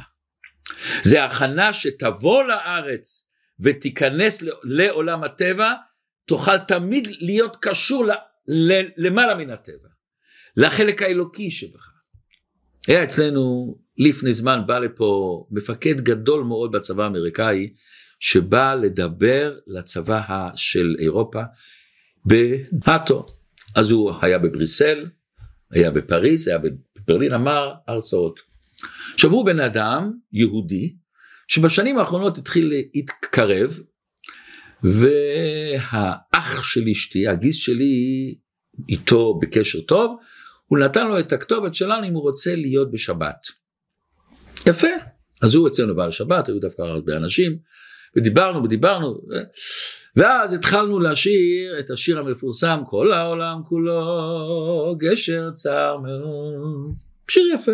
זה 1.03 1.23
הכנה 1.23 1.73
שתבוא 1.73 2.43
לארץ 2.43 3.29
ותיכנס 3.59 4.43
לעולם 4.63 5.23
הטבע, 5.23 5.73
תוכל 6.25 6.57
תמיד 6.57 7.07
להיות 7.19 7.57
קשור 7.61 8.05
למעלה 8.97 9.35
מן 9.35 9.49
הטבע, 9.49 9.87
לחלק 10.57 11.01
האלוקי 11.01 11.51
שבך. 11.51 11.89
היה 12.87 13.03
אצלנו 13.03 13.75
לפני 13.97 14.33
זמן 14.33 14.59
בא 14.67 14.79
לפה 14.79 15.45
מפקד 15.51 16.01
גדול 16.01 16.43
מאוד 16.43 16.71
בצבא 16.71 17.03
האמריקאי 17.03 17.73
שבא 18.19 18.75
לדבר 18.75 19.57
לצבא 19.67 20.49
של 20.55 20.95
אירופה 20.99 21.41
בנאטו. 22.25 23.38
אז 23.75 23.91
הוא 23.91 24.11
היה 24.21 24.39
בבריסל, 24.39 25.05
היה 25.71 25.91
בפריז, 25.91 26.47
היה 26.47 26.57
בברלין, 26.57 27.33
אמר 27.33 27.73
הרצאות. 27.87 28.39
עכשיו 29.13 29.31
הוא 29.31 29.45
בן 29.45 29.59
אדם 29.59 30.11
יהודי 30.31 30.95
שבשנים 31.47 31.97
האחרונות 31.97 32.37
התחיל 32.37 32.73
להתקרב 32.93 33.79
והאח 34.83 36.63
של 36.63 36.89
אשתי, 36.91 37.27
הגיס 37.27 37.55
שלי 37.55 38.35
איתו 38.89 39.39
בקשר 39.41 39.81
טוב, 39.81 40.17
הוא 40.65 40.79
נתן 40.79 41.07
לו 41.07 41.19
את 41.19 41.33
הכתובת 41.33 41.75
שלנו 41.75 42.07
אם 42.07 42.13
הוא 42.13 42.21
רוצה 42.21 42.55
להיות 42.55 42.91
בשבת. 42.91 43.47
יפה, 44.67 44.87
אז 45.41 45.55
הוא 45.55 45.67
אצלנו 45.67 45.95
בעל 45.95 46.11
שבת, 46.11 46.47
היו 46.47 46.59
דווקא 46.59 46.81
הרבה 46.81 47.17
אנשים, 47.17 47.57
ודיברנו 48.15 48.63
ודיברנו, 48.63 49.15
ואז 50.15 50.53
התחלנו 50.53 50.99
לשיר 50.99 51.79
את 51.79 51.89
השיר 51.89 52.19
המפורסם, 52.19 52.79
כל 52.85 53.11
העולם 53.11 53.61
כולו 53.65 54.95
גשר 54.99 55.51
צר 55.53 55.97
מאוד, 55.97 56.95
שיר 57.27 57.43
יפה. 57.55 57.71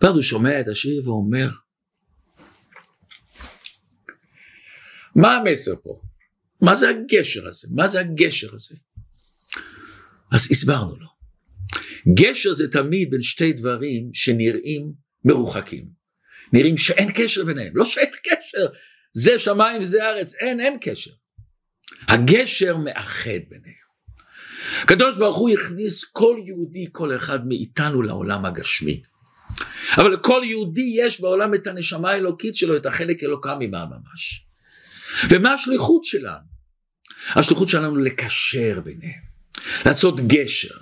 ואז 0.00 0.14
הוא 0.14 0.22
שומע 0.22 0.60
את 0.60 0.68
השיר 0.68 1.02
ואומר, 1.08 1.48
מה 5.14 5.36
המסר 5.36 5.72
פה? 5.82 6.00
מה 6.60 6.74
זה 6.74 6.88
הגשר 6.88 7.48
הזה? 7.48 7.68
מה 7.70 7.88
זה 7.88 8.00
הגשר 8.00 8.54
הזה? 8.54 8.74
אז 10.32 10.48
הסברנו 10.50 10.96
לו. 10.96 11.08
גשר 12.14 12.52
זה 12.52 12.70
תמיד 12.70 13.10
בין 13.10 13.22
שתי 13.22 13.52
דברים 13.52 14.10
שנראים 14.12 14.92
מרוחקים. 15.24 15.88
נראים 16.52 16.78
שאין 16.78 17.12
קשר 17.14 17.44
ביניהם, 17.44 17.76
לא 17.76 17.84
שאין 17.84 18.10
קשר, 18.22 18.66
זה 19.12 19.38
שמיים 19.38 19.82
וזה 19.82 20.04
ארץ, 20.04 20.34
אין, 20.34 20.60
אין 20.60 20.78
קשר. 20.80 21.10
הגשר 22.08 22.76
מאחד 22.76 23.40
ביניהם. 23.48 23.88
הקדוש 24.82 25.16
ברוך 25.16 25.36
הוא 25.36 25.50
הכניס 25.50 26.04
כל 26.04 26.36
יהודי, 26.46 26.86
כל 26.92 27.16
אחד 27.16 27.48
מאיתנו 27.48 28.02
לעולם 28.02 28.44
הגשמי. 28.44 29.02
אבל 29.96 30.12
לכל 30.12 30.42
יהודי 30.44 30.94
יש 30.94 31.20
בעולם 31.20 31.54
את 31.54 31.66
הנשמה 31.66 32.10
האלוקית 32.10 32.56
שלו, 32.56 32.76
את 32.76 32.86
החלק 32.86 33.22
אלוקה 33.22 33.54
ממעל 33.58 33.86
ממש. 33.86 34.46
ומה 35.30 35.52
השליחות 35.52 36.04
שלנו? 36.04 36.58
השליחות 37.34 37.68
שלנו 37.68 37.96
לקשר 37.96 38.80
ביניהם, 38.84 39.20
לעשות 39.86 40.20
גשר. 40.20 40.74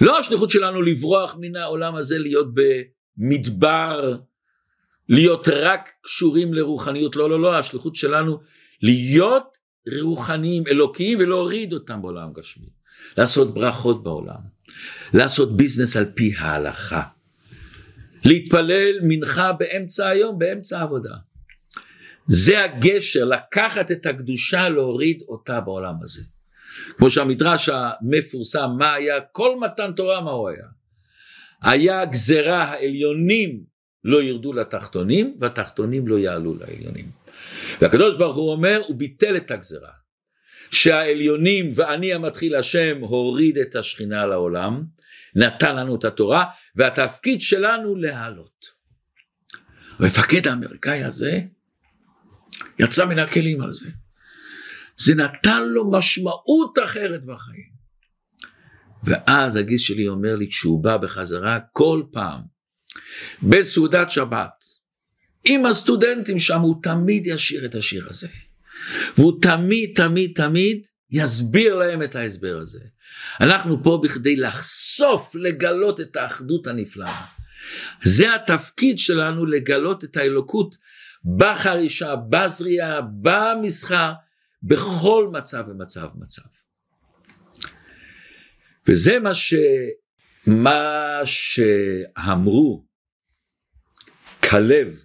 לא 0.00 0.18
השליחות 0.18 0.50
שלנו 0.50 0.82
לברוח 0.82 1.36
מן 1.40 1.56
העולם 1.56 1.94
הזה, 1.94 2.18
להיות 2.18 2.48
במדבר, 3.18 4.16
להיות 5.08 5.48
רק 5.48 5.88
קשורים 6.02 6.54
לרוחניות, 6.54 7.16
לא, 7.16 7.30
לא, 7.30 7.40
לא, 7.40 7.58
השליחות 7.58 7.96
שלנו 7.96 8.40
להיות 8.82 9.56
רוחניים, 10.02 10.62
אלוקיים, 10.66 11.18
ולהוריד 11.18 11.72
אותם 11.72 12.02
בעולם 12.02 12.32
גשמי. 12.32 12.66
לעשות 13.18 13.54
ברכות 13.54 14.02
בעולם, 14.02 14.40
לעשות 15.14 15.56
ביזנס 15.56 15.96
על 15.96 16.04
פי 16.14 16.32
ההלכה, 16.38 17.02
להתפלל 18.24 18.94
מנחה 19.02 19.52
באמצע 19.52 20.08
היום, 20.08 20.38
באמצע 20.38 20.78
העבודה. 20.78 21.14
זה 22.26 22.64
הגשר, 22.64 23.24
לקחת 23.24 23.90
את 23.90 24.06
הקדושה, 24.06 24.68
להוריד 24.68 25.22
אותה 25.28 25.60
בעולם 25.60 25.94
הזה. 26.02 26.22
כמו 26.96 27.10
שהמדרש 27.10 27.68
המפורסם, 27.68 28.70
מה 28.78 28.94
היה, 28.94 29.20
כל 29.32 29.58
מתן 29.60 29.92
תורה 29.92 30.20
מה 30.20 30.30
הוא 30.30 30.48
היה? 30.48 30.66
היה 31.62 32.04
גזרה 32.04 32.62
העליונים 32.62 33.71
לא 34.04 34.22
ירדו 34.22 34.52
לתחתונים 34.52 35.36
והתחתונים 35.40 36.08
לא 36.08 36.18
יעלו 36.18 36.54
לעליונים. 36.54 37.10
והקדוש 37.80 38.16
ברוך 38.16 38.36
הוא 38.36 38.52
אומר 38.52 38.80
הוא 38.86 38.96
ביטל 38.96 39.36
את 39.36 39.50
הגזרה. 39.50 40.02
שהעליונים 40.72 41.72
ואני 41.74 42.14
המתחיל 42.14 42.56
השם 42.56 42.98
הוריד 43.00 43.58
את 43.58 43.76
השכינה 43.76 44.26
לעולם, 44.26 44.84
נתן 45.34 45.76
לנו 45.76 45.96
את 45.96 46.04
התורה, 46.04 46.44
והתפקיד 46.76 47.40
שלנו 47.40 47.96
להעלות. 47.96 48.64
המפקד 49.98 50.46
האמריקאי 50.46 51.04
הזה 51.04 51.40
יצא 52.78 53.06
מן 53.06 53.18
הכלים 53.18 53.60
על 53.60 53.72
זה. 53.72 53.88
זה 54.96 55.14
נתן 55.14 55.62
לו 55.68 55.90
משמעות 55.90 56.78
אחרת 56.84 57.24
בחיים. 57.24 57.72
ואז 59.04 59.56
הגיס 59.56 59.80
שלי 59.80 60.08
אומר 60.08 60.36
לי, 60.36 60.48
כשהוא 60.50 60.84
בא 60.84 60.96
בחזרה, 60.96 61.58
כל 61.72 62.02
פעם, 62.12 62.40
בסעודת 63.42 64.10
שבת, 64.10 64.64
עם 65.44 65.66
הסטודנטים 65.66 66.38
שם, 66.38 66.60
הוא 66.60 66.82
תמיד 66.82 67.26
ישיר 67.26 67.64
את 67.64 67.74
השיר 67.74 68.06
הזה. 68.10 68.28
והוא 69.16 69.40
תמיד, 69.42 69.92
תמיד, 69.94 70.32
תמיד 70.34 70.86
יסביר 71.10 71.74
להם 71.74 72.02
את 72.02 72.16
ההסבר 72.16 72.58
הזה. 72.62 72.80
אנחנו 73.40 73.82
פה 73.82 74.00
בכדי 74.02 74.36
לחשוף, 74.36 75.34
לגלות 75.34 76.00
את 76.00 76.16
האחדות 76.16 76.66
הנפלאה. 76.66 77.24
זה 78.02 78.34
התפקיד 78.34 78.98
שלנו 78.98 79.46
לגלות 79.46 80.04
את 80.04 80.16
האלוקות 80.16 80.76
בחרישה, 81.38 82.16
בזריעה, 82.16 83.00
במסחר, 83.20 84.12
בכל 84.62 85.28
מצב 85.32 85.64
ומצב 85.68 86.08
מצב. 86.14 86.42
וזה 88.88 89.18
מה. 89.18 89.32
מה 90.46 91.20
שאמרו 91.24 92.84
כלב 94.50 95.04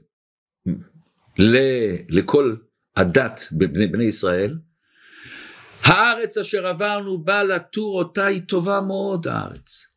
ל... 1.39 1.58
לכל 2.10 2.56
הדת 2.95 3.39
בבני 3.52 3.88
בני 3.88 4.04
ישראל, 4.04 4.58
הארץ 5.84 6.38
אשר 6.38 6.67
עברנו 6.67 7.23
בה 7.23 7.43
לתור 7.43 8.00
אותה 8.00 8.26
היא 8.26 8.41
טובה 8.41 8.82
מאוד 8.82 9.28
הארץ. 9.28 9.88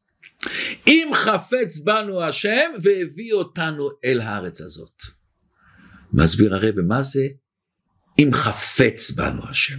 אם 0.86 1.10
חפץ 1.14 1.78
בנו 1.78 2.22
השם 2.22 2.70
והביא 2.82 3.32
אותנו 3.32 3.88
אל 4.04 4.20
הארץ 4.20 4.60
הזאת. 4.60 5.02
מסביר 6.12 6.54
הרב 6.54 6.80
מה 6.80 7.02
זה 7.02 7.26
אם 8.18 8.30
חפץ 8.32 9.10
בנו 9.10 9.48
השם. 9.48 9.78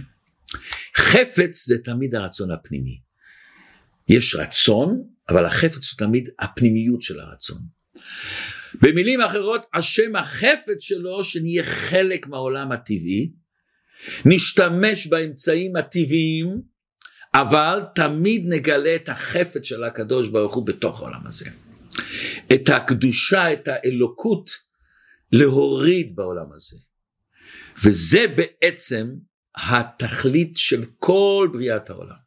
חפץ 0.96 1.66
זה 1.66 1.78
תמיד 1.84 2.14
הרצון 2.14 2.50
הפנימי. 2.50 3.00
יש 4.08 4.34
רצון, 4.34 5.02
אבל 5.32 5.46
החפץ 5.46 5.90
הוא 5.90 5.98
תמיד 5.98 6.28
הפנימיות 6.38 7.02
של 7.02 7.20
הרצון. 7.20 7.58
במילים 8.74 9.20
אחרות, 9.20 9.66
השם 9.74 10.16
החפץ 10.16 10.80
שלו 10.80 11.24
שנהיה 11.24 11.64
חלק 11.64 12.26
מהעולם 12.26 12.72
הטבעי, 12.72 13.32
נשתמש 14.24 15.06
באמצעים 15.06 15.76
הטבעיים, 15.76 16.62
אבל 17.34 17.80
תמיד 17.94 18.44
נגלה 18.48 18.96
את 18.96 19.08
החפץ 19.08 19.64
של 19.64 19.84
הקדוש 19.84 20.28
ברוך 20.28 20.54
הוא 20.54 20.66
בתוך 20.66 21.00
העולם 21.00 21.26
הזה. 21.26 21.50
את 22.54 22.68
הקדושה, 22.68 23.52
את 23.52 23.68
האלוקות, 23.68 24.50
להוריד 25.32 26.16
בעולם 26.16 26.52
הזה. 26.52 26.76
וזה 27.84 28.24
בעצם 28.36 29.08
התכלית 29.56 30.56
של 30.56 30.84
כל 30.98 31.48
בריאת 31.52 31.90
העולם. 31.90 32.21